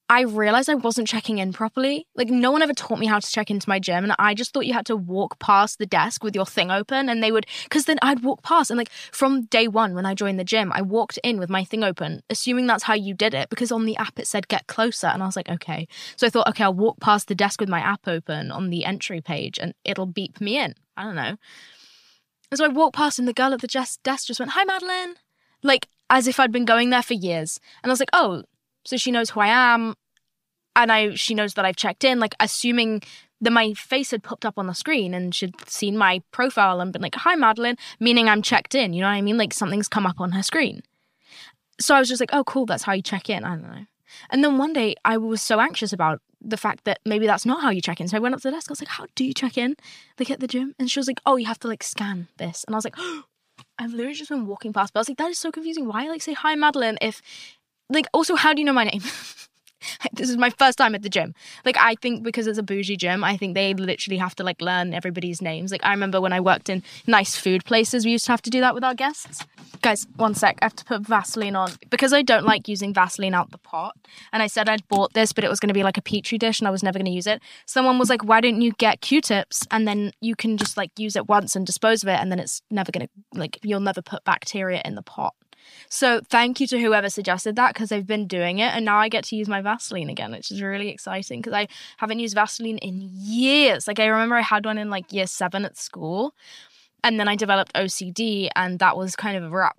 [0.07, 2.07] I realized I wasn't checking in properly.
[2.15, 4.03] Like, no one ever taught me how to check into my gym.
[4.03, 7.09] And I just thought you had to walk past the desk with your thing open.
[7.09, 8.69] And they would, because then I'd walk past.
[8.69, 11.63] And like, from day one, when I joined the gym, I walked in with my
[11.63, 14.67] thing open, assuming that's how you did it, because on the app it said get
[14.67, 15.07] closer.
[15.07, 15.87] And I was like, okay.
[16.17, 18.85] So I thought, okay, I'll walk past the desk with my app open on the
[18.85, 20.75] entry page and it'll beep me in.
[20.95, 21.35] I don't know.
[22.51, 25.15] And so I walked past and the girl at the desk just went, hi, Madeline.
[25.63, 27.59] Like, as if I'd been going there for years.
[27.81, 28.43] And I was like, oh,
[28.85, 29.95] so she knows who I am,
[30.75, 33.01] and I she knows that I've checked in, like assuming
[33.41, 36.93] that my face had popped up on the screen and she'd seen my profile and
[36.93, 38.93] been like, "Hi, Madeline," meaning I'm checked in.
[38.93, 39.37] You know what I mean?
[39.37, 40.81] Like something's come up on her screen.
[41.79, 42.65] So I was just like, "Oh, cool.
[42.65, 43.85] That's how you check in." I don't know.
[44.29, 47.61] And then one day I was so anxious about the fact that maybe that's not
[47.61, 48.07] how you check in.
[48.07, 48.69] So I went up to the desk.
[48.69, 49.75] I was like, "How do you check in?"
[50.19, 52.63] Like at the gym, and she was like, "Oh, you have to like scan this."
[52.65, 52.95] And I was like,
[53.79, 55.87] "I've literally just been walking past." But I was like, "That is so confusing.
[55.87, 56.97] Why like say hi, Madeline?
[57.01, 57.21] If
[57.89, 59.01] like also how do you know my name?
[60.13, 61.33] This is my first time at the gym.
[61.63, 64.61] Like i think because it's a bougie gym i think they literally have to like
[64.61, 65.71] learn everybody's names.
[65.71, 68.49] Like i remember when i worked in nice food places we used to have to
[68.49, 69.45] do that with our guests.
[69.81, 71.71] Guys one sec i have to put vaseline on.
[71.89, 73.95] Because i don't like using vaseline out the pot
[74.33, 76.37] and i said i'd bought this but it was going to be like a petri
[76.37, 77.41] dish and i was never going to use it.
[77.65, 79.67] Someone was like why don't you get q-tips?
[79.71, 82.39] And then you can just like use it once and dispose of it and then
[82.39, 85.35] it's never going to like you'll never put bacteria in the pot
[85.89, 89.09] so thank you to whoever suggested that because I've been doing it and now I
[89.09, 92.77] get to use my Vaseline again, which is really exciting because I haven't used Vaseline
[92.79, 93.87] in years.
[93.87, 96.33] Like I remember I had one in like year seven at school
[97.03, 99.77] and then I developed OCD and that was kind of a wrap.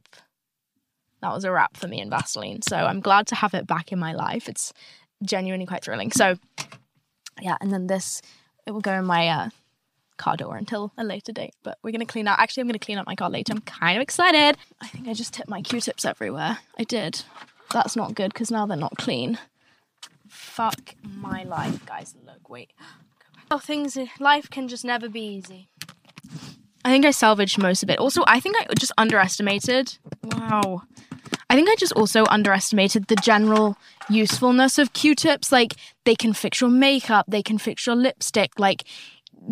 [1.22, 2.62] That was a wrap for me in Vaseline.
[2.62, 4.48] So I'm glad to have it back in my life.
[4.48, 4.72] It's
[5.24, 6.12] genuinely quite thrilling.
[6.12, 6.36] So
[7.40, 8.22] yeah, and then this
[8.66, 9.48] it will go in my uh,
[10.16, 11.54] car door until a later date.
[11.62, 12.38] But we're gonna clean out.
[12.38, 13.52] Actually, I'm gonna clean up my car later.
[13.52, 14.56] I'm kind of excited.
[14.80, 16.58] I think I just tipped my Q-tips everywhere.
[16.78, 17.22] I did.
[17.72, 19.38] That's not good because now they're not clean.
[20.28, 22.14] Fuck my life, guys.
[22.24, 22.72] Look, wait.
[23.50, 23.96] Oh, things.
[24.18, 25.68] Life can just never be easy.
[26.84, 27.98] I think I salvaged most of it.
[27.98, 29.98] Also, I think I just underestimated.
[30.22, 30.82] Wow.
[31.48, 33.76] I think I just also underestimated the general
[34.08, 35.52] usefulness of Q-tips.
[35.52, 35.74] Like
[36.04, 38.58] they can fix your makeup, they can fix your lipstick.
[38.58, 38.84] Like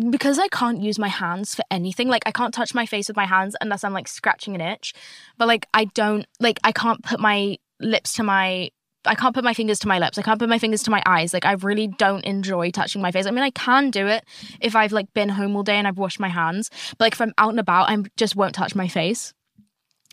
[0.09, 3.17] because I can't use my hands for anything, like I can't touch my face with
[3.17, 4.93] my hands unless I'm like scratching an itch.
[5.37, 8.69] But like I don't like I can't put my lips to my
[9.07, 10.17] I can't put my fingers to my lips.
[10.17, 11.33] I can't put my fingers to my eyes.
[11.33, 13.25] Like I really don't enjoy touching my face.
[13.25, 14.25] I mean, I can do it
[14.59, 16.71] if I've like been home all day and I've washed my hands.
[16.97, 19.33] But like if I'm out and about, I just won't touch my face.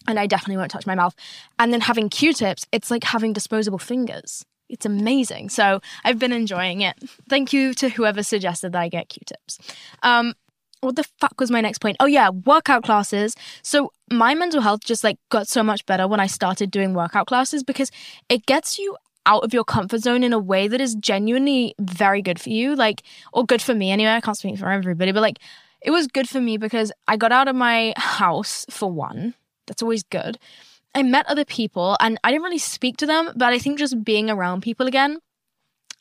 [0.09, 1.15] And I definitely won't touch my mouth.
[1.61, 5.51] And then having Q-tips, it's like having disposable fingers it's amazing.
[5.51, 6.97] So I've been enjoying it.
[7.29, 9.59] Thank you to whoever suggested that I get Q-tips.
[10.03, 10.35] Um,
[10.81, 11.97] what the fuck was my next point?
[12.01, 13.37] Oh yeah, workout classes.
[13.63, 17.27] So my mental health just like got so much better when I started doing workout
[17.27, 17.93] classes because
[18.29, 22.23] it gets you out of your comfort zone in a way that is genuinely very
[22.23, 22.75] good for you.
[22.75, 24.11] Like, or good for me anyway.
[24.11, 25.39] I can't speak for everybody, but like,
[25.83, 29.35] it was good for me because I got out of my house for one.
[29.67, 30.39] That's always good.
[30.95, 34.05] I met other people and I didn't really speak to them, but I think just
[34.05, 35.19] being around people again,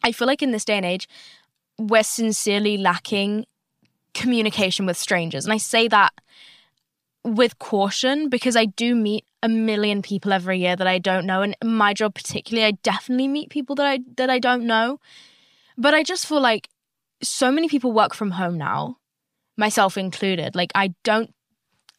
[0.04, 1.08] I feel like in this day and age,
[1.78, 3.46] we're sincerely lacking
[4.14, 5.46] communication with strangers.
[5.46, 6.14] And I say that
[7.24, 11.42] with caution because I do meet a million people every year that I don't know.
[11.42, 15.00] And my job particularly, I definitely meet people that I that I don't know.
[15.78, 16.70] But I just feel like
[17.22, 18.98] so many people work from home now,
[19.58, 20.56] myself included.
[20.56, 21.34] Like I don't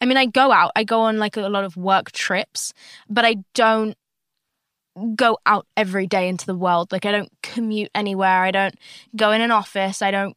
[0.02, 2.72] I mean, I go out, I go on like a lot of work trips,
[3.08, 3.96] but I don't
[5.14, 6.90] go out every day into the world.
[6.90, 8.42] Like, I don't commute anywhere.
[8.42, 8.74] I don't
[9.14, 10.02] go in an office.
[10.02, 10.36] I don't,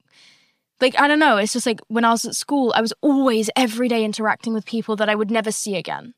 [0.80, 1.38] like, I don't know.
[1.38, 4.68] It's just like when I was at school, I was always every day interacting with
[4.68, 6.14] people that I would never see again.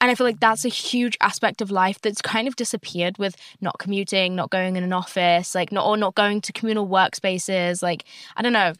[0.00, 3.36] And I feel like that's a huge aspect of life that's kind of disappeared with
[3.60, 7.84] not commuting, not going in an office, like not or not going to communal workspaces.
[7.84, 8.04] Like,
[8.36, 8.72] I don't know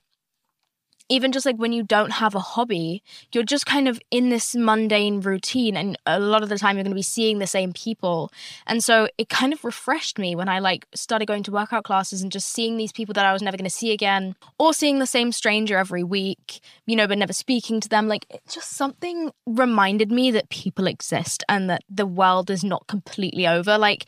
[1.11, 4.55] even just like when you don't have a hobby, you're just kind of in this
[4.55, 5.77] mundane routine.
[5.77, 8.33] And a lot of the time, you're going to be seeing the same people.
[8.67, 12.23] And so it kind of refreshed me when I like started going to workout classes
[12.23, 15.01] and just seeing these people that I was never going to see again, or seeing
[15.01, 18.07] the same stranger every week, you know, but never speaking to them.
[18.07, 22.87] Like it just something reminded me that people exist and that the world is not
[22.87, 23.77] completely over.
[23.77, 24.07] Like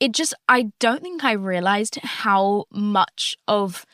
[0.00, 3.86] it just, I don't think I realized how much of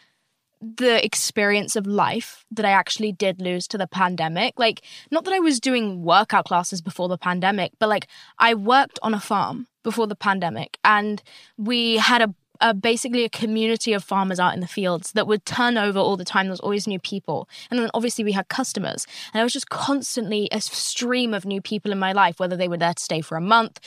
[0.60, 4.58] the experience of life that I actually did lose to the pandemic.
[4.58, 8.98] Like, not that I was doing workout classes before the pandemic, but like I worked
[9.02, 11.22] on a farm before the pandemic and
[11.56, 12.34] we had a
[12.74, 16.24] basically a community of farmers out in the fields that would turn over all the
[16.24, 16.46] time.
[16.46, 17.48] There was always new people.
[17.70, 19.06] And then obviously we had customers.
[19.32, 22.66] And I was just constantly a stream of new people in my life, whether they
[22.66, 23.78] were there to stay for a month,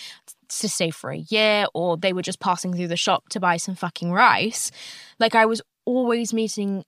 [0.47, 3.57] to stay for a year or they were just passing through the shop to buy
[3.57, 4.71] some fucking rice.
[5.19, 6.83] Like I was always meeting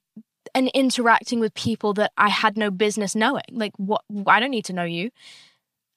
[0.54, 3.42] and interacting with people that I had no business knowing.
[3.50, 5.10] Like what I don't need to know you.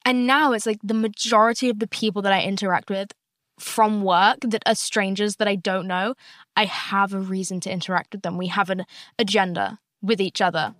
[0.04, 3.12] And now it's like the majority of the people that I interact with
[3.58, 6.14] from work that are strangers that I don't know,
[6.56, 8.38] I have a reason to interact with them.
[8.38, 8.84] We have an
[9.18, 10.74] agenda with each other.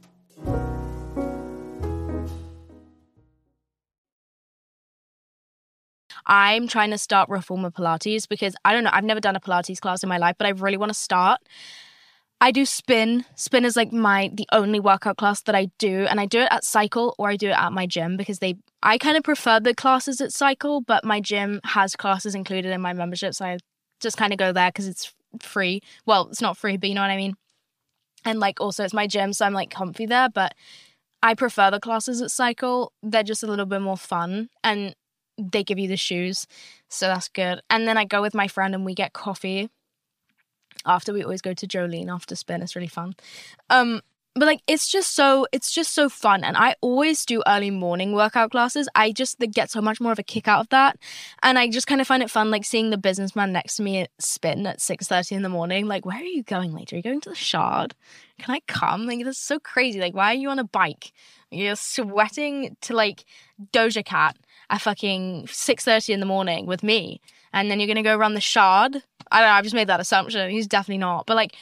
[6.27, 9.81] I'm trying to start reformer Pilates because I don't know, I've never done a Pilates
[9.81, 11.41] class in my life, but I really want to start.
[12.40, 13.24] I do spin.
[13.35, 16.48] Spin is like my the only workout class that I do, and I do it
[16.51, 19.59] at Psycle or I do it at my gym because they I kind of prefer
[19.59, 23.59] the classes at Psycle, but my gym has classes included in my membership, so I
[24.01, 25.81] just kind of go there because it's free.
[26.07, 27.35] Well, it's not free, but you know what I mean.
[28.24, 30.55] And like also it's my gym, so I'm like comfy there, but
[31.22, 32.90] I prefer the classes at Psycle.
[33.03, 34.94] They're just a little bit more fun and
[35.38, 36.46] they give you the shoes,
[36.88, 37.61] so that's good.
[37.68, 39.70] And then I go with my friend and we get coffee
[40.87, 42.62] after we always go to Jolene after spin.
[42.62, 43.14] It's really fun.
[43.71, 44.03] Um,
[44.38, 48.12] but like it's just so it's just so fun and i always do early morning
[48.12, 48.88] workout classes.
[48.95, 50.99] I just get so much more of a kick out of that
[51.43, 54.01] and i just kind of find it fun like seeing the businessman next to me
[54.01, 57.03] at spin at 6.30 in the morning like where are you going later are you
[57.03, 57.95] going to the shard?
[58.38, 59.07] Can i come?
[59.07, 60.01] Like that's so crazy.
[60.01, 61.12] Like why are you on a bike?
[61.51, 63.25] You're sweating to like
[63.73, 64.37] doja cat
[64.71, 67.21] at fucking 6.30 in the morning with me
[67.53, 70.01] and then you're gonna go around the shard I don't know, I've just made that
[70.01, 70.51] assumption.
[70.51, 71.27] He's definitely not.
[71.27, 71.57] But like,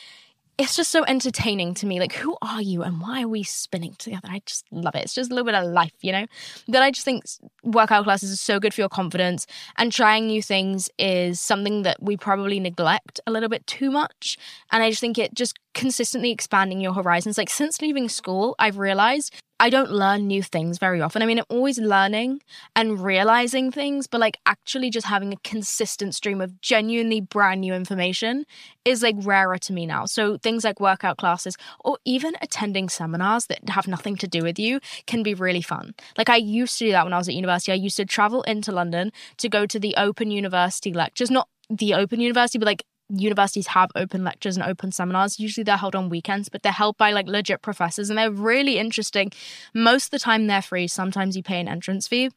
[0.59, 2.01] it's just so entertaining to me.
[2.01, 4.29] Like, who are you and why are we spinning together?
[4.31, 5.05] I just love it.
[5.05, 6.27] It's just a little bit of life, you know?
[6.69, 7.25] That I just think
[7.63, 9.47] workout classes are so good for your confidence
[9.77, 14.39] and trying new things is something that we probably neglect a little bit too much.
[14.73, 17.39] And I just think it just consistently expanding your horizons.
[17.39, 21.23] Like, since leaving school, I've realized I don't learn new things very often.
[21.23, 22.43] I mean, I'm always learning
[22.75, 27.73] and realizing things, but like actually just having a consistent stream of genuinely brand new
[27.73, 28.45] information
[28.85, 30.05] is like rarer to me now.
[30.05, 34.59] So things like workout classes or even attending seminars that have nothing to do with
[34.59, 35.95] you can be really fun.
[36.19, 37.73] Like I used to do that when I was at university.
[37.73, 41.95] I used to travel into London to go to the open university lectures, not the
[41.95, 45.39] open university, but like universities have open lectures and open seminars.
[45.39, 48.79] Usually they're held on weekends, but they're held by like legit professors and they're really
[48.79, 49.31] interesting.
[49.75, 50.89] Most of the time they're free.
[50.89, 52.31] Sometimes you pay an entrance fee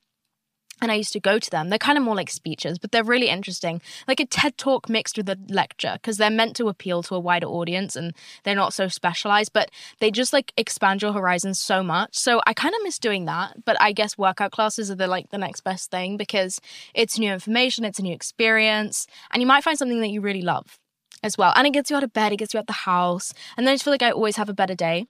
[0.81, 1.69] and I used to go to them.
[1.69, 3.81] They're kind of more like speeches, but they're really interesting.
[4.07, 7.19] Like a TED talk mixed with a lecture because they're meant to appeal to a
[7.19, 8.13] wider audience and
[8.43, 12.17] they're not so specialized, but they just like expand your horizons so much.
[12.17, 15.29] So I kind of miss doing that, but I guess workout classes are the like
[15.29, 16.59] the next best thing because
[16.93, 20.41] it's new information, it's a new experience, and you might find something that you really
[20.41, 20.79] love
[21.23, 21.53] as well.
[21.55, 23.33] And it gets you out of bed, it gets you out the house.
[23.57, 25.07] And then I just feel like I always have a better day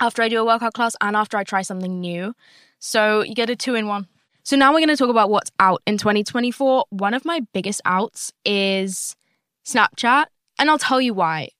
[0.00, 2.34] after I do a workout class and after I try something new.
[2.78, 4.08] So you get a two in one.
[4.44, 6.86] So now we're going to talk about what's out in 2024.
[6.90, 9.14] One of my biggest outs is
[9.64, 10.26] Snapchat,
[10.58, 11.50] and I'll tell you why.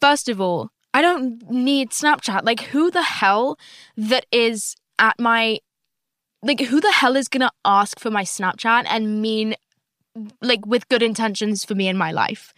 [0.00, 2.44] First of all, I don't need Snapchat.
[2.44, 3.58] Like, who the hell
[3.96, 5.60] that is at my.
[6.42, 9.56] Like, who the hell is going to ask for my Snapchat and mean,
[10.40, 12.52] like, with good intentions for me in my life?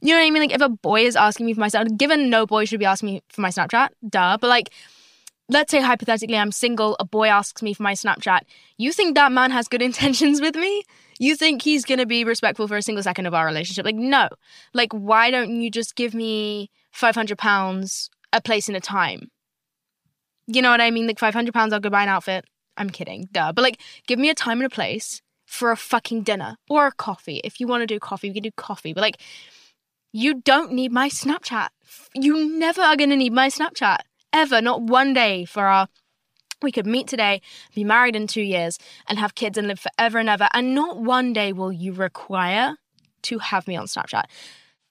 [0.00, 0.42] You know what I mean?
[0.42, 2.86] Like, if a boy is asking me for my Snapchat, given no boy should be
[2.86, 4.70] asking me for my Snapchat, duh, but like,
[5.52, 8.40] let's say hypothetically I'm single, a boy asks me for my Snapchat.
[8.78, 10.82] You think that man has good intentions with me?
[11.18, 13.84] You think he's going to be respectful for a single second of our relationship?
[13.84, 14.28] Like, no.
[14.74, 19.30] Like, why don't you just give me 500 pounds, a place and a time?
[20.46, 21.06] You know what I mean?
[21.06, 22.44] Like, 500 pounds, I'll go buy an outfit.
[22.76, 23.52] I'm kidding, duh.
[23.52, 26.92] But like, give me a time and a place for a fucking dinner or a
[26.92, 27.40] coffee.
[27.44, 28.94] If you want to do coffee, we can do coffee.
[28.94, 29.20] But like,
[30.12, 31.68] you don't need my Snapchat.
[32.14, 33.98] You never are going to need my Snapchat
[34.32, 35.88] ever, not one day for our
[36.62, 37.42] we could meet today,
[37.74, 40.48] be married in two years, and have kids and live forever and ever.
[40.54, 42.76] And not one day will you require
[43.22, 44.24] to have me on Snapchat.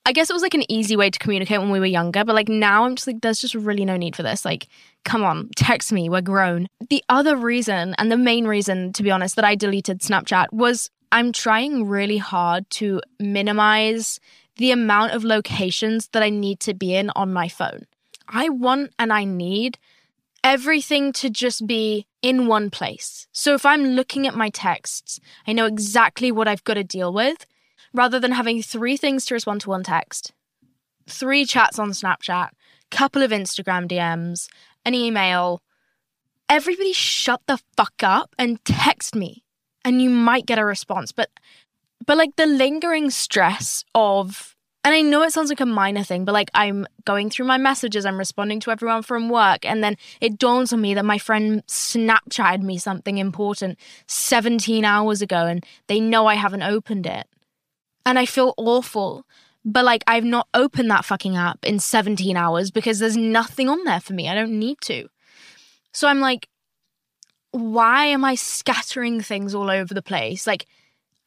[0.06, 2.36] I guess it was like an easy way to communicate when we were younger, but
[2.36, 4.44] like now I'm just like, there's just really no need for this.
[4.44, 4.68] Like,
[5.06, 6.68] come on, text me, we're grown.
[6.90, 10.90] The other reason, and the main reason, to be honest, that I deleted Snapchat was
[11.12, 14.20] I'm trying really hard to minimize
[14.58, 17.86] the amount of locations that I need to be in on my phone.
[18.32, 19.78] I want and I need
[20.44, 23.28] everything to just be in one place.
[23.32, 27.14] So if I'm looking at my texts, I know exactly what I've got to deal
[27.14, 27.46] with
[27.94, 30.34] rather than having three things to respond to one text,
[31.08, 32.50] three chats on Snapchat,
[32.90, 34.48] couple of Instagram DMs,
[34.86, 35.62] an email.
[36.50, 39.44] Everybody shut the fuck up and text me
[39.84, 41.12] and you might get a response.
[41.12, 41.30] But
[42.06, 44.51] but like the lingering stress of
[44.84, 47.58] and I know it sounds like a minor thing, but like I'm going through my
[47.58, 51.20] messages, I'm responding to everyone from work, and then it dawns on me that my
[51.20, 53.78] friend Snapchatted me something important
[54.08, 57.28] 17 hours ago and they know I haven't opened it.
[58.06, 59.26] And I feel awful.
[59.64, 63.84] But like I've not opened that fucking app in 17 hours because there's nothing on
[63.84, 64.28] there for me.
[64.28, 65.08] I don't need to.
[65.94, 66.48] So I'm like,
[67.52, 70.48] why am I scattering things all over the place?
[70.48, 70.66] Like,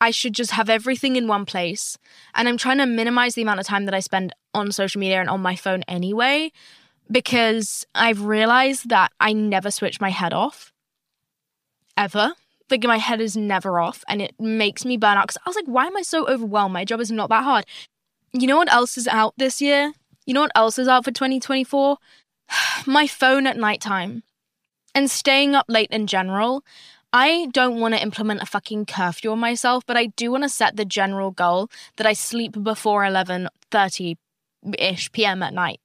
[0.00, 1.96] I should just have everything in one place.
[2.34, 5.20] And I'm trying to minimize the amount of time that I spend on social media
[5.20, 6.52] and on my phone anyway,
[7.10, 10.72] because I've realized that I never switch my head off.
[11.96, 12.34] Ever.
[12.70, 15.28] Like my head is never off and it makes me burn out.
[15.28, 16.72] Cause I was like, why am I so overwhelmed?
[16.72, 17.66] My job is not that hard.
[18.32, 19.92] You know what else is out this year?
[20.26, 21.98] You know what else is out for 2024?
[22.86, 24.22] my phone at nighttime
[24.94, 26.64] and staying up late in general.
[27.14, 30.48] I don't want to implement a fucking curfew on myself, but I do want to
[30.48, 34.16] set the general goal that I sleep before 11:30
[34.76, 35.40] ish p.m.
[35.44, 35.78] at night.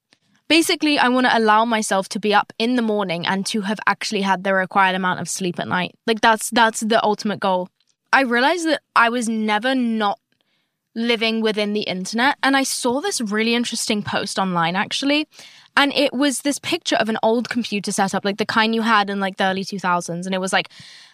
[0.47, 3.79] Basically, I want to allow myself to be up in the morning and to have
[3.85, 5.93] actually had the required amount of sleep at night.
[6.07, 7.69] Like that's that's the ultimate goal.
[8.11, 10.19] I realized that I was never not
[10.95, 15.27] living within the internet and I saw this really interesting post online actually
[15.77, 19.09] and it was this picture of an old computer setup like the kind you had
[19.09, 20.69] in like the early 2000s and it was like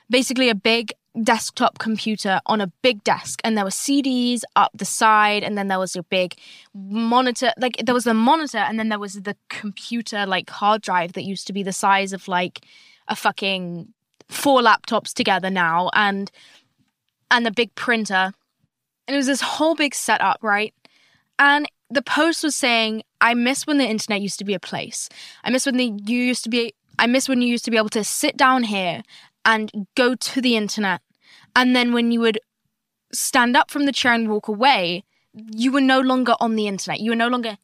[0.10, 0.94] basically a big
[1.24, 5.70] desktop computer on a big desk and there were CDs up the side and then
[5.70, 6.36] there was a big
[6.74, 11.14] monitor like there was the monitor and then there was the computer like hard drive
[11.14, 12.66] that used to be the size of like
[13.08, 13.88] a fucking
[14.28, 16.32] four laptops together now and
[17.32, 18.34] and the big printer.
[19.08, 20.74] And it was this whole big setup right?
[21.38, 25.10] And the post was saying I miss when the internet used to be a place.
[25.44, 27.78] I miss when the you used to be I miss when you used to be
[27.78, 29.04] able to sit down here
[29.46, 31.02] and go to the internet.
[31.56, 32.40] And then when you would
[33.14, 37.00] stand up from the chair and walk away, you were no longer on the internet.
[37.00, 37.58] You were no longer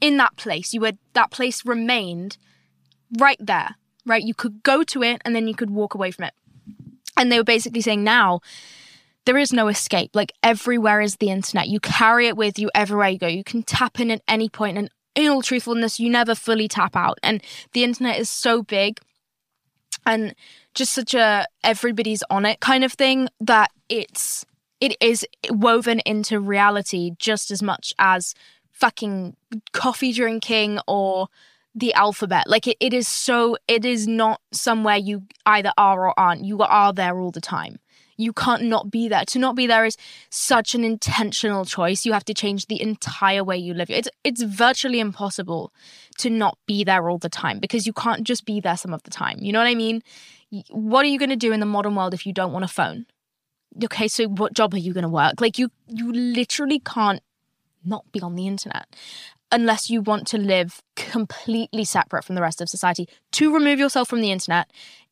[0.00, 0.72] in that place.
[0.74, 2.36] You were that place remained
[3.18, 3.76] right there,
[4.06, 4.22] right?
[4.22, 6.34] You could go to it and then you could walk away from it.
[7.16, 8.40] And they were basically saying now
[9.24, 10.10] there is no escape.
[10.14, 11.68] Like everywhere is the internet.
[11.68, 13.26] You carry it with you everywhere you go.
[13.26, 16.96] You can tap in at any point and in all truthfulness, you never fully tap
[16.96, 17.18] out.
[17.22, 18.98] And the internet is so big
[20.06, 20.34] and
[20.74, 24.44] just such a everybody's on it kind of thing that it's
[24.80, 28.34] it is woven into reality just as much as
[28.72, 29.36] fucking
[29.72, 31.28] coffee drinking or
[31.74, 32.48] the alphabet.
[32.48, 36.44] Like it, it is so it is not somewhere you either are or aren't.
[36.44, 37.78] You are there all the time.
[38.16, 39.24] You can't not be there.
[39.24, 39.96] To not be there is
[40.30, 42.04] such an intentional choice.
[42.04, 43.88] You have to change the entire way you live.
[43.88, 45.72] It's it's virtually impossible
[46.18, 49.02] to not be there all the time because you can't just be there some of
[49.04, 49.38] the time.
[49.40, 50.02] You know what i mean
[50.70, 52.68] what are you going to do in the modern world if you don't want a
[52.68, 53.06] phone?
[53.82, 55.40] Okay, so what job are you going to work?
[55.40, 57.22] Like you you literally can't
[57.84, 58.86] not be on the internet
[59.50, 63.08] unless you want to live completely separate from the rest of society.
[63.32, 64.70] To remove yourself from the internet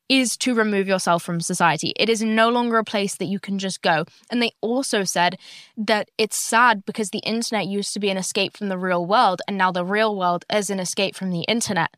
[0.09, 1.93] is to remove yourself from society.
[1.95, 4.03] It is no longer a place that you can just go.
[4.29, 5.37] And they also said
[5.77, 9.41] that it's sad because the internet used to be an escape from the real world,
[9.47, 11.95] and now the real world is an escape from the internet.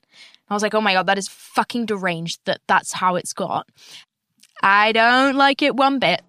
[0.49, 3.67] I was like, oh my God, that is fucking deranged that that's how it's got.
[4.61, 6.21] I don't like it one bit.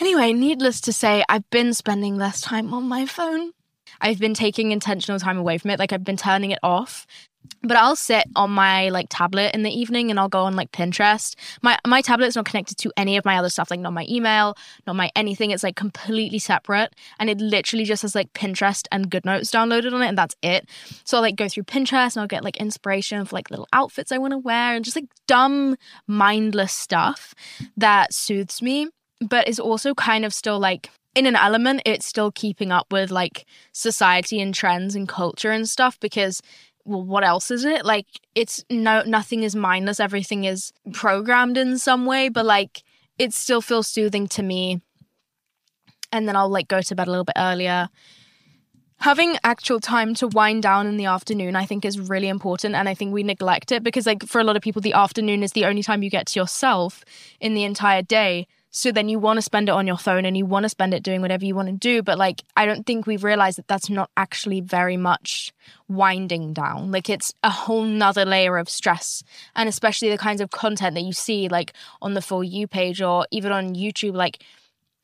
[0.00, 3.52] Anyway, needless to say, I've been spending less time on my phone.
[4.00, 5.78] I've been taking intentional time away from it.
[5.78, 7.06] Like I've been turning it off
[7.62, 10.70] but I'll sit on my like tablet in the evening and I'll go on like
[10.72, 11.34] Pinterest.
[11.62, 14.56] My my tablet's not connected to any of my other stuff, like not my email,
[14.86, 15.50] not my anything.
[15.50, 20.02] It's like completely separate, and it literally just has like Pinterest and GoodNotes downloaded on
[20.02, 20.68] it, and that's it.
[21.04, 24.12] So I'll like go through Pinterest and I'll get like inspiration for like little outfits
[24.12, 25.76] I want to wear and just like dumb,
[26.06, 27.34] mindless stuff
[27.76, 28.88] that soothes me,
[29.20, 33.10] but is also kind of still like in an element, it's still keeping up with
[33.10, 36.42] like society and trends and culture and stuff because
[36.84, 37.84] well, what else is it?
[37.84, 40.00] Like, it's no, nothing is mindless.
[40.00, 42.82] Everything is programmed in some way, but like,
[43.18, 44.82] it still feels soothing to me.
[46.12, 47.88] And then I'll like go to bed a little bit earlier.
[48.98, 52.74] Having actual time to wind down in the afternoon, I think, is really important.
[52.74, 55.42] And I think we neglect it because, like, for a lot of people, the afternoon
[55.42, 57.04] is the only time you get to yourself
[57.40, 58.46] in the entire day.
[58.76, 60.94] So then you want to spend it on your phone and you want to spend
[60.94, 62.02] it doing whatever you want to do.
[62.02, 65.52] But like, I don't think we've realized that that's not actually very much
[65.86, 66.90] winding down.
[66.90, 69.22] Like, it's a whole nother layer of stress.
[69.54, 71.72] And especially the kinds of content that you see, like
[72.02, 74.42] on the For You page or even on YouTube, like,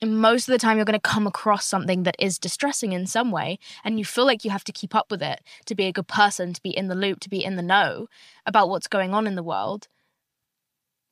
[0.05, 3.31] most of the time you're going to come across something that is distressing in some
[3.31, 5.93] way and you feel like you have to keep up with it to be a
[5.93, 8.09] good person to be in the loop to be in the know
[8.47, 9.89] about what's going on in the world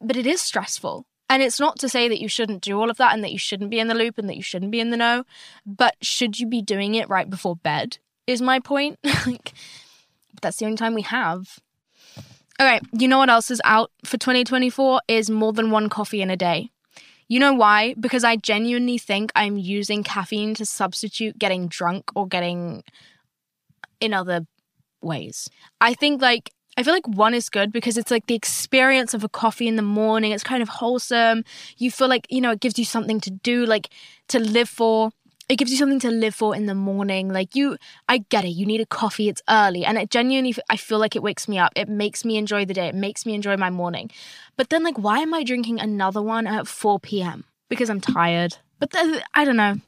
[0.01, 2.97] but it is stressful And it's not to say that you shouldn't do all of
[2.97, 4.91] that and that you shouldn't be in the loop and that you shouldn't be in
[4.91, 5.25] the know,
[5.67, 7.99] but should you be doing it right before bed?
[8.27, 8.99] Is my point.
[9.27, 9.53] like,
[10.41, 11.59] that's the only time we have.
[12.61, 16.31] Okay, you know what else is out for 2024 is more than one coffee in
[16.31, 16.71] a day.
[17.29, 17.95] You know why?
[18.01, 22.83] Because I genuinely think I'm using caffeine to substitute getting drunk or getting
[24.01, 24.47] in other
[25.03, 25.49] ways.
[25.81, 29.25] I think like I feel like one is good because it's like the experience of
[29.25, 30.31] a coffee in the morning.
[30.31, 31.43] It's kind of wholesome.
[31.77, 33.91] You feel like, you know, it gives you something to do, like
[34.29, 35.11] to live for
[35.49, 37.31] it gives you something to live for in the morning.
[37.33, 38.51] Like you, I get it.
[38.51, 39.29] You need a coffee.
[39.29, 41.73] It's early, and it genuinely, I feel like it wakes me up.
[41.75, 42.87] It makes me enjoy the day.
[42.87, 44.11] It makes me enjoy my morning.
[44.59, 47.45] But then, like, why am I drinking another one at 4 p.m.
[47.71, 48.59] Because I'm tired.
[48.79, 48.95] But
[49.35, 49.81] I don't know.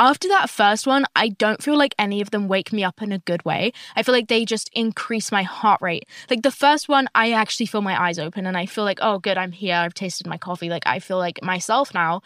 [0.00, 3.12] After that first one, I don't feel like any of them wake me up in
[3.12, 3.74] a good way.
[3.94, 6.08] I feel like they just increase my heart rate.
[6.30, 9.18] Like the first one, I actually feel my eyes open and I feel like, oh,
[9.18, 9.76] good, I'm here.
[9.76, 10.70] I've tasted my coffee.
[10.70, 12.22] Like I feel like myself now.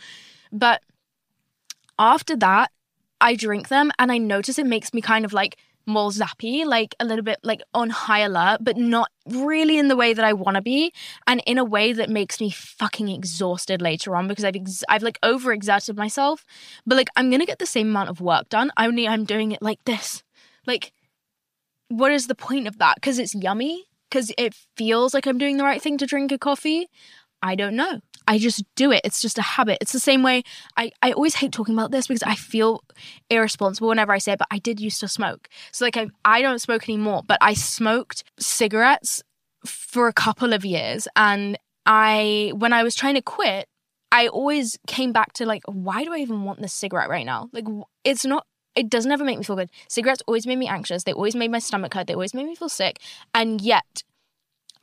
[0.53, 0.83] But
[1.99, 2.70] after that,
[3.20, 6.95] I drink them and I notice it makes me kind of like more zappy, like
[7.01, 10.32] a little bit like on high alert, but not really in the way that I
[10.32, 10.93] want to be,
[11.26, 15.03] and in a way that makes me fucking exhausted later on because I've ex- I've
[15.03, 16.45] like overexerted myself,
[16.87, 18.70] but like I'm gonna get the same amount of work done.
[18.78, 20.22] Only I'm doing it like this,
[20.66, 20.93] like
[21.89, 22.97] what is the point of that?
[22.97, 26.39] Because it's yummy, because it feels like I'm doing the right thing to drink a
[26.39, 26.89] coffee.
[27.45, 28.01] I don't know.
[28.26, 29.03] I just do it.
[29.05, 29.76] It's just a habit.
[29.82, 30.45] It's the same way
[30.78, 32.82] I, I always hate talking about this because I feel
[33.28, 35.49] irresponsible whenever I say it, but I did used to smoke.
[35.70, 39.22] So like I I don't smoke anymore, but I smoked cigarettes
[39.66, 43.68] for a couple of years and I when I was trying to quit,
[44.11, 47.51] I always came back to like why do I even want this cigarette right now?
[47.53, 47.66] Like
[48.05, 49.70] it's not it doesn't ever make me feel good.
[49.90, 51.05] Cigarettes always made me anxious.
[51.05, 52.07] They always made my stomach hurt.
[52.07, 53.01] They always made me feel sick.
[53.34, 54.03] And yet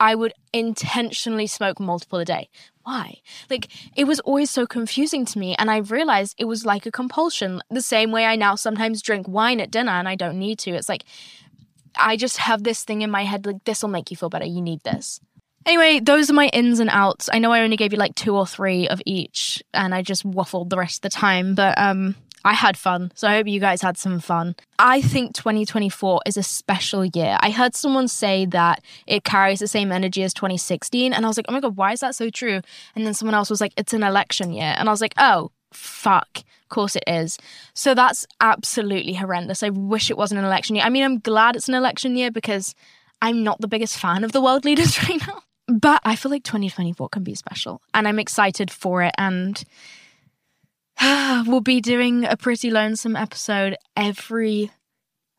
[0.02, 2.48] I would intentionally smoke multiple a day.
[2.82, 3.18] Why?
[3.48, 5.54] Like, it was always so confusing to me.
[5.60, 7.62] And I realized it was like a compulsion.
[7.70, 10.72] The same way I now sometimes drink wine at dinner and I don't need to.
[10.72, 11.04] It's like,
[11.96, 14.44] I just have this thing in my head like, this will make you feel better.
[14.44, 15.20] You need this.
[15.66, 17.30] Anyway, those are my ins and outs.
[17.32, 20.28] I know I only gave you like two or three of each, and I just
[20.28, 23.12] waffled the rest of the time, but um, I had fun.
[23.14, 24.56] So I hope you guys had some fun.
[24.78, 27.36] I think 2024 is a special year.
[27.40, 31.12] I heard someone say that it carries the same energy as 2016.
[31.12, 32.60] And I was like, oh my God, why is that so true?
[32.94, 34.74] And then someone else was like, it's an election year.
[34.76, 36.38] And I was like, oh, fuck.
[36.38, 37.38] Of course it is.
[37.74, 39.62] So that's absolutely horrendous.
[39.62, 40.84] I wish it wasn't an election year.
[40.84, 42.74] I mean, I'm glad it's an election year because
[43.20, 45.42] I'm not the biggest fan of the world leaders right now.
[45.68, 47.80] But I feel like 2024 can be special.
[47.94, 49.14] And I'm excited for it.
[49.16, 49.62] And
[51.46, 54.70] we'll be doing a pretty lonesome episode every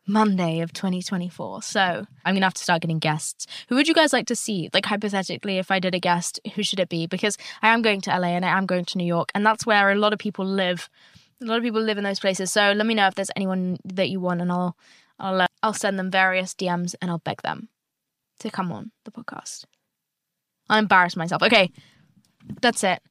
[0.06, 1.62] Monday of 2024.
[1.62, 3.48] So I'm gonna have to start getting guests.
[3.70, 4.70] Who would you guys like to see?
[4.74, 7.08] Like hypothetically, if I did a guest, who should it be?
[7.08, 9.66] Because I am going to LA and I am going to New York, and that's
[9.66, 10.90] where a lot of people live.
[11.42, 12.52] A lot of people live in those places.
[12.52, 14.78] So let me know if there's anyone that you want, and I'll
[15.20, 17.70] I'll uh, I'll send them various DMs and I'll beg them
[18.40, 19.66] to come on the podcast.
[20.70, 21.44] I'll embarrass myself.
[21.44, 21.72] Okay,
[22.62, 23.02] that's it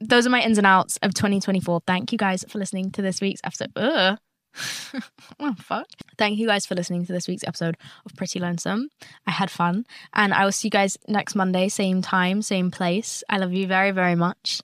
[0.00, 1.82] those are my ins and outs of 2024.
[1.86, 3.70] Thank you guys for listening to this week's episode.
[3.76, 4.18] Ugh.
[5.40, 5.86] oh, fuck.
[6.18, 8.88] Thank you guys for listening to this week's episode of Pretty Lonesome.
[9.26, 9.86] I had fun.
[10.14, 13.22] And I will see you guys next Monday, same time, same place.
[13.28, 14.60] I love you very, very much.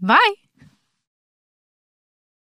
[0.00, 0.41] Bye.